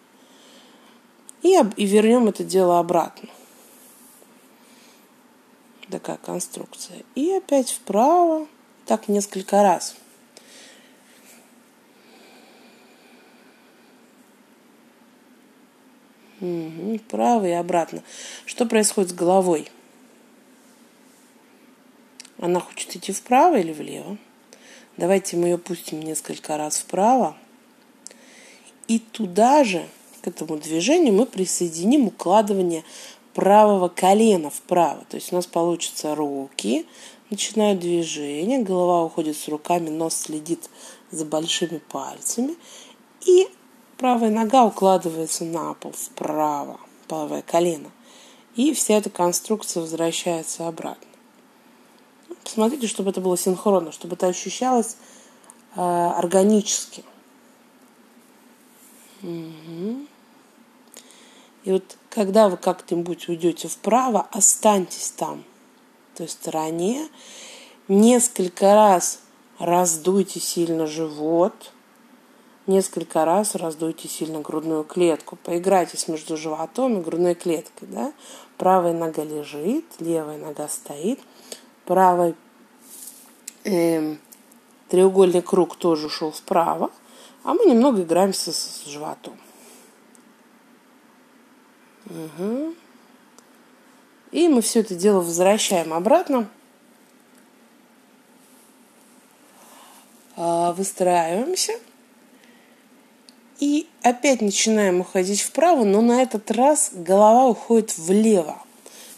И, 1.43 1.59
и 1.77 1.87
вернем 1.87 2.29
это 2.29 2.45
дело 2.45 2.79
обратно. 2.79 3.29
Такая 5.93 6.17
конструкция. 6.17 7.03
И 7.15 7.31
опять 7.33 7.71
вправо. 7.71 8.49
Так 8.87 9.09
несколько 9.09 9.63
раз. 9.63 9.95
Угу, 16.41 16.97
вправо 16.97 17.47
и 17.47 17.51
обратно. 17.51 18.03
Что 18.47 18.65
происходит 18.65 19.11
с 19.11 19.13
головой? 19.13 19.71
Она 22.39 22.59
хочет 22.61 22.97
идти 22.97 23.13
вправо 23.13 23.59
или 23.59 23.75
влево? 23.75 24.17
Давайте 24.97 25.37
мы 25.37 25.49
ее 25.49 25.59
пустим 25.59 26.01
несколько 26.01 26.57
раз 26.57 26.79
вправо. 26.79 27.37
И 28.89 28.99
туда 28.99 29.63
же, 29.63 29.87
к 30.23 30.29
этому 30.29 30.57
движению, 30.57 31.13
мы 31.13 31.27
присоединим 31.27 32.07
укладывание 32.07 32.83
правого 33.35 33.89
колена 33.89 34.51
вправо. 34.51 35.05
То 35.09 35.17
есть 35.17 35.33
у 35.33 35.37
нас 35.37 35.47
получится 35.47 36.15
руки, 36.15 36.87
начинают 37.31 37.81
движение, 37.81 38.63
голова 38.63 39.05
уходит 39.05 39.37
с 39.37 39.49
руками, 39.49 39.89
нос 39.89 40.15
следит 40.15 40.69
за 41.11 41.25
большими 41.25 41.79
пальцами. 41.79 42.57
И 43.27 43.49
правая 43.97 44.31
нога 44.31 44.65
укладывается 44.65 45.45
на 45.45 45.75
пол 45.75 45.93
вправо, 45.93 46.81
правое 47.09 47.43
колено. 47.43 47.91
И 48.55 48.75
вся 48.75 48.95
эта 48.95 49.09
конструкция 49.09 49.81
возвращается 49.81 50.69
обратно. 50.69 51.09
Посмотрите, 52.45 52.87
чтобы 52.87 53.11
это 53.11 53.21
было 53.21 53.39
синхронно, 53.39 53.93
чтобы 53.93 54.15
это 54.15 54.27
ощущалось 54.27 54.97
э, 55.75 55.81
органически. 55.81 57.05
Угу. 59.23 60.07
И 61.65 61.73
вот 61.73 61.97
когда 62.11 62.49
вы 62.49 62.57
как-нибудь 62.57 63.29
уйдете 63.29 63.69
вправо, 63.69 64.27
останьтесь 64.33 65.11
там, 65.11 65.45
в 66.13 66.19
той 66.19 66.29
стороне, 66.29 67.09
несколько 67.89 68.75
раз 68.75 69.21
раздуйте 69.59 70.41
сильно 70.41 70.87
живот, 70.87 71.73
несколько 72.67 73.25
раз 73.25 73.55
раздуйте 73.55 74.09
сильно 74.09 74.41
грудную 74.41 74.85
клетку. 74.85 75.37
Поиграйтесь 75.37 76.09
между 76.09 76.37
животом 76.37 76.99
и 76.99 77.03
грудной 77.03 77.35
клеткой. 77.35 77.89
Да? 77.89 78.13
Правая 78.59 78.93
нога 78.93 79.25
лежит, 79.25 79.85
левая 80.01 80.39
нога 80.39 80.69
стоит, 80.69 81.21
правый 81.85 82.35
э, 83.65 84.17
треугольный 84.89 85.43
круг 85.43 85.77
тоже 85.77 86.07
ушел 86.07 86.31
вправо, 86.33 86.91
а 87.45 87.55
мы 87.55 87.65
немного 87.67 88.03
играемся 88.03 88.53
с 88.53 88.85
животом. 88.87 89.37
Угу. 92.07 92.75
И 94.33 94.49
мы 94.49 94.63
все 94.63 94.81
это 94.81 94.95
дело 94.95 95.21
возвращаем 95.21 95.93
обратно. 95.93 96.49
А, 100.37 100.73
выстраиваемся. 100.73 101.75
И 103.61 103.89
опять 104.03 104.41
начинаем 104.41 105.01
уходить 105.01 105.41
вправо, 105.41 105.85
но 105.85 106.01
на 106.01 106.23
этот 106.23 106.51
раз 106.51 106.91
голова 106.93 107.47
уходит 107.47 107.97
влево. 107.97 108.61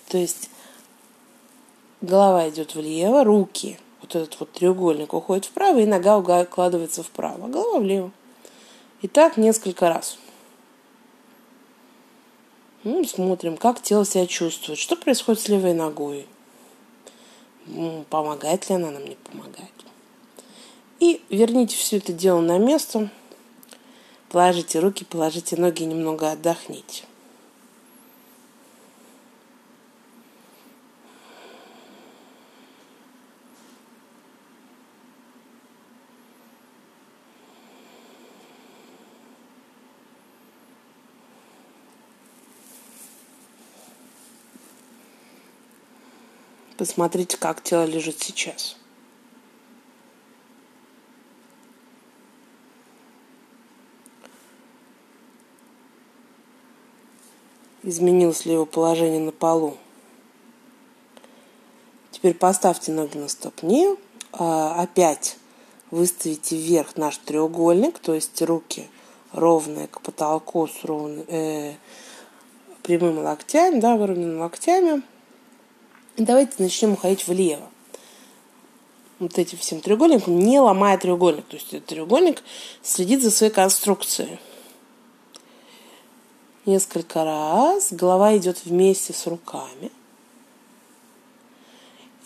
То 0.08 0.18
есть 0.18 0.50
голова 2.02 2.48
идет 2.50 2.74
влево, 2.74 3.24
руки, 3.24 3.78
вот 4.02 4.14
этот 4.14 4.38
вот 4.38 4.52
треугольник 4.52 5.14
уходит 5.14 5.46
вправо, 5.46 5.78
и 5.78 5.86
нога 5.86 6.18
укладывается 6.18 7.02
вправо, 7.02 7.46
а 7.46 7.48
голова 7.48 7.78
влево. 7.78 8.10
И 9.00 9.08
так 9.08 9.38
несколько 9.38 9.88
раз. 9.88 10.18
Ну, 12.84 13.02
смотрим, 13.04 13.56
как 13.56 13.80
тело 13.80 14.04
себя 14.04 14.26
чувствует, 14.26 14.78
что 14.78 14.94
происходит 14.94 15.40
с 15.40 15.48
левой 15.48 15.72
ногой. 15.72 16.26
Помогает 18.10 18.68
ли 18.68 18.74
она 18.74 18.90
нам, 18.90 19.06
не 19.06 19.16
помогает. 19.16 19.72
И 21.00 21.22
верните 21.30 21.76
все 21.76 21.96
это 21.96 22.12
дело 22.12 22.42
на 22.42 22.58
место. 22.58 23.10
Положите 24.28 24.80
руки, 24.80 25.04
положите 25.04 25.56
ноги, 25.56 25.84
немного 25.84 26.30
отдохните. 26.30 27.04
Посмотрите, 46.76 47.36
как 47.36 47.62
тело 47.62 47.84
лежит 47.84 48.20
сейчас. 48.20 48.76
Изменилось 57.84 58.44
ли 58.44 58.54
его 58.54 58.66
положение 58.66 59.20
на 59.20 59.30
полу. 59.30 59.76
Теперь 62.10 62.34
поставьте 62.34 62.90
ноги 62.90 63.18
на 63.18 63.28
ступни. 63.28 63.88
А, 64.32 64.82
опять 64.82 65.36
выставите 65.90 66.56
вверх 66.56 66.96
наш 66.96 67.18
треугольник, 67.18 68.00
то 68.00 68.14
есть 68.14 68.40
руки 68.42 68.88
ровные 69.32 69.86
к 69.86 70.00
потолку 70.00 70.66
с 70.66 70.84
ровными, 70.84 71.24
э, 71.28 71.74
прямыми 72.82 73.20
локтями, 73.20 73.78
да, 73.78 73.96
выровненными 73.96 74.40
локтями. 74.40 75.02
Давайте 76.16 76.52
начнем 76.58 76.92
уходить 76.92 77.26
влево. 77.26 77.68
Вот 79.18 79.36
этим 79.36 79.58
всем 79.58 79.80
треугольником, 79.80 80.38
не 80.38 80.60
ломая 80.60 80.96
треугольник. 80.96 81.44
То 81.46 81.56
есть 81.56 81.74
этот 81.74 81.86
треугольник 81.86 82.42
следит 82.82 83.20
за 83.20 83.32
своей 83.32 83.52
конструкцией. 83.52 84.38
Несколько 86.66 87.24
раз 87.24 87.92
голова 87.92 88.36
идет 88.36 88.64
вместе 88.64 89.12
с 89.12 89.26
руками. 89.26 89.90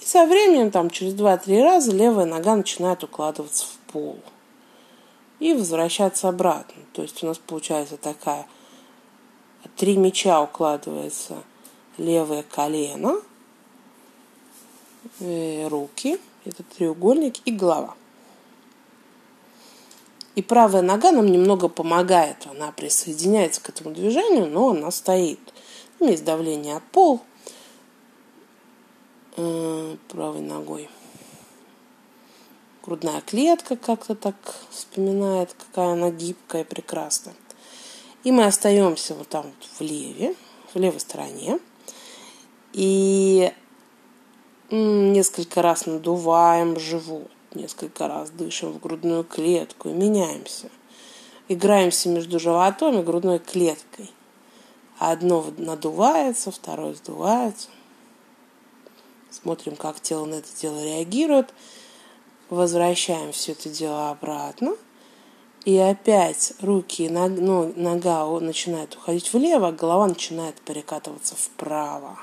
И 0.03 0.05
со 0.05 0.27
временем, 0.27 0.71
там, 0.71 0.91
через 0.91 1.15
2-3 1.15 1.63
раза, 1.63 1.91
левая 1.91 2.27
нога 2.27 2.57
начинает 2.57 3.03
укладываться 3.03 3.65
в 3.65 3.93
пол. 3.93 4.19
И 5.41 5.55
возвращаться 5.55 6.29
обратно. 6.29 6.83
То 6.93 7.03
есть 7.03 7.23
у 7.23 7.27
нас 7.27 7.39
получается 7.39 7.97
такая 7.97 8.47
три 9.77 9.97
мяча 9.97 10.43
укладывается 10.43 11.43
левое 11.97 12.43
колено– 12.43 13.23
руки, 15.21 16.19
это 16.45 16.63
треугольник 16.63 17.37
и 17.45 17.53
голова. 17.53 17.95
И 20.39 20.43
правая 20.43 20.83
нога 20.83 21.11
нам 21.11 21.27
немного 21.27 21.69
помогает. 21.69 22.47
Она 22.47 22.71
присоединяется 22.71 23.61
к 23.61 23.71
этому 23.71 23.93
движению, 23.93 24.47
но 24.47 24.71
она 24.71 24.93
стоит. 24.93 25.41
Там 25.99 26.09
есть 26.09 26.25
давление 26.25 26.77
от 26.77 26.85
пол 26.85 27.21
э, 29.37 29.97
правой 30.09 30.43
ногой. 30.43 30.89
Грудная 32.85 33.21
клетка 33.21 33.77
как-то 33.77 34.15
так 34.15 34.37
вспоминает, 34.71 35.55
какая 35.55 35.95
она 35.95 36.11
гибкая, 36.11 36.65
прекрасная. 36.65 37.35
И 38.23 38.31
мы 38.31 38.45
остаемся 38.45 39.15
вот 39.15 39.29
там 39.29 39.43
вот 39.43 39.69
в 39.77 39.81
леве, 39.81 40.37
в 40.73 40.79
левой 40.79 41.01
стороне. 41.01 41.59
И 42.73 43.53
несколько 44.71 45.63
раз 45.63 45.87
надуваем 45.87 46.79
живот, 46.79 47.31
несколько 47.55 48.09
раз 48.09 48.31
дышим 48.31 48.73
в 48.73 48.81
грудную 48.81 49.25
клетку 49.25 49.89
и 49.89 49.93
меняемся. 49.93 50.71
Играемся 51.49 52.09
между 52.11 52.39
животом 52.39 52.99
и 52.99 53.03
грудной 53.03 53.39
клеткой. 53.39 54.11
Одно 54.99 55.47
надувается, 55.57 56.51
второе 56.51 56.95
сдувается. 56.95 57.69
Смотрим, 59.31 59.77
как 59.77 60.01
тело 60.01 60.27
на 60.27 60.35
это 60.35 60.49
дело 60.61 60.83
реагирует. 60.83 61.55
Возвращаем 62.51 63.33
все 63.33 63.53
это 63.53 63.69
дело 63.69 64.11
обратно. 64.11 64.75
И 65.65 65.77
опять 65.77 66.55
руки 66.61 67.05
и 67.05 67.09
нога, 67.09 67.41
ну, 67.41 67.73
нога 67.77 68.27
начинает 68.41 68.97
уходить 68.97 69.33
влево, 69.33 69.71
голова 69.71 70.07
начинает 70.07 70.61
перекатываться 70.63 71.35
вправо. 71.37 72.19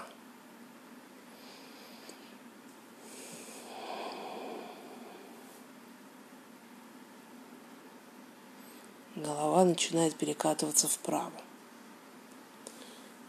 Голова 9.25 9.65
начинает 9.65 10.15
перекатываться 10.15 10.87
вправо. 10.87 11.31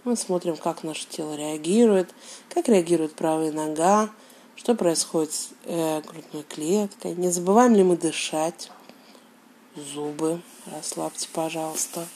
Мы 0.05 0.17
смотрим, 0.17 0.57
как 0.57 0.85
наше 0.85 1.07
тело 1.09 1.35
реагирует, 1.35 2.15
как 2.49 2.69
реагирует 2.69 3.15
правая 3.15 3.51
нога, 3.51 4.11
что 4.55 4.75
происходит 4.75 5.33
с 5.33 5.49
э, 5.65 6.01
грудной 6.03 6.45
клеткой. 6.45 7.15
Не 7.15 7.31
забываем 7.31 7.75
ли 7.75 7.83
мы 7.83 7.97
дышать. 7.97 8.71
Зубы 9.75 10.41
расслабьте, 10.67 11.29
пожалуйста. 11.33 12.07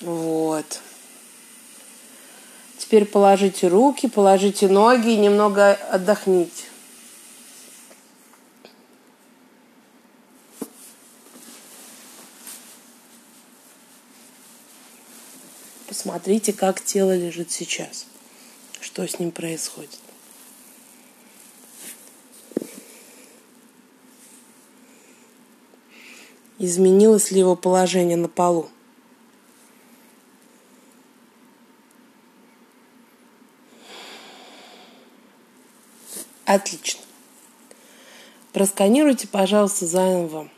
Вот. 0.00 0.80
Теперь 2.76 3.04
положите 3.04 3.66
руки, 3.66 4.08
положите 4.08 4.68
ноги 4.68 5.10
и 5.10 5.16
немного 5.16 5.72
отдохните. 5.72 6.64
Посмотрите, 16.18 16.52
как 16.52 16.82
тело 16.82 17.16
лежит 17.16 17.52
сейчас. 17.52 18.04
Что 18.80 19.06
с 19.06 19.20
ним 19.20 19.30
происходит. 19.30 20.00
Изменилось 26.58 27.30
ли 27.30 27.38
его 27.38 27.54
положение 27.54 28.16
на 28.16 28.28
полу? 28.28 28.68
Отлично. 36.46 37.00
Просканируйте, 38.52 39.28
пожалуйста, 39.28 39.86
заново 39.86 40.50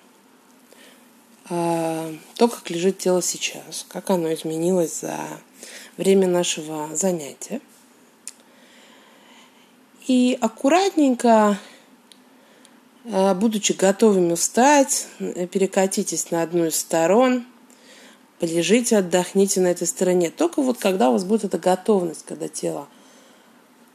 то, 1.51 2.49
как 2.49 2.71
лежит 2.71 2.99
тело 2.99 3.21
сейчас, 3.21 3.85
как 3.89 4.11
оно 4.11 4.33
изменилось 4.33 5.01
за 5.01 5.19
время 5.97 6.29
нашего 6.29 6.95
занятия. 6.95 7.61
И 10.07 10.39
аккуратненько, 10.41 11.59
а, 13.05 13.35
будучи 13.35 13.73
готовыми 13.73 14.37
встать, 14.37 15.09
перекатитесь 15.19 16.31
на 16.31 16.43
одну 16.43 16.67
из 16.67 16.77
сторон, 16.77 17.45
полежите, 18.39 18.99
отдохните 18.99 19.61
на 19.61 19.67
этой 19.67 19.89
стороне. 19.89 20.31
Только 20.31 20.63
вот 20.63 20.79
когда 20.79 21.11
у 21.11 21.15
вас 21.15 21.25
будет 21.25 21.45
эта 21.45 21.59
готовность, 21.59 22.25
когда 22.27 22.47
тело 22.47 22.87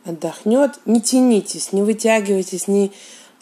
отдохнет, 0.03 0.79
не 0.85 1.01
тянитесь, 1.01 1.71
не 1.71 1.83
вытягивайтесь, 1.83 2.67
не 2.67 2.91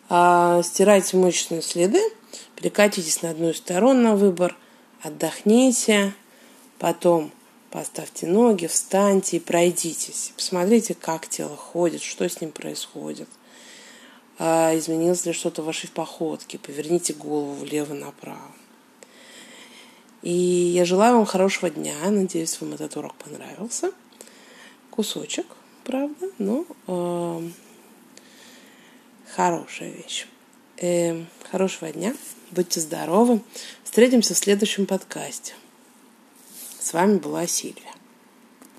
а, 0.07 0.61
стирайте 0.61 1.17
мышечные 1.17 1.63
следы– 1.63 1.99
Перекатитесь 2.63 3.21
на 3.21 3.31
одну 3.31 3.49
из 3.49 3.57
сторон 3.57 4.03
на 4.03 4.15
выбор, 4.15 4.55
отдохните, 5.01 6.13
потом 6.79 7.29
поставьте 7.71 8.25
ноги, 8.25 8.67
встаньте 8.67 9.35
и 9.35 9.39
пройдитесь. 9.41 10.31
Посмотрите, 10.37 10.93
как 10.93 11.27
тело 11.27 11.57
ходит, 11.57 12.01
что 12.01 12.23
с 12.23 12.39
ним 12.39 12.53
происходит. 12.53 13.27
А, 14.39 14.71
изменилось 14.77 15.25
ли 15.25 15.33
что-то 15.33 15.61
в 15.61 15.65
вашей 15.65 15.89
походке. 15.89 16.57
Поверните 16.57 17.11
голову 17.11 17.51
влево-направо. 17.55 18.53
И 20.21 20.31
я 20.31 20.85
желаю 20.85 21.17
вам 21.17 21.25
хорошего 21.25 21.69
дня. 21.69 21.95
Надеюсь, 22.09 22.61
вам 22.61 22.75
этот 22.75 22.95
урок 22.95 23.13
понравился. 23.15 23.91
Кусочек, 24.89 25.47
правда, 25.83 26.29
но 26.37 26.65
э, 26.87 27.49
хорошая 29.35 29.89
вещь. 29.91 30.27
Э, 30.77 31.25
хорошего 31.51 31.91
дня. 31.91 32.15
Будьте 32.53 32.81
здоровы. 32.81 33.41
Встретимся 33.83 34.35
в 34.35 34.37
следующем 34.37 34.85
подкасте. 34.85 35.55
С 36.79 36.93
вами 36.93 37.17
была 37.17 37.47
Сильвия. 37.47 37.92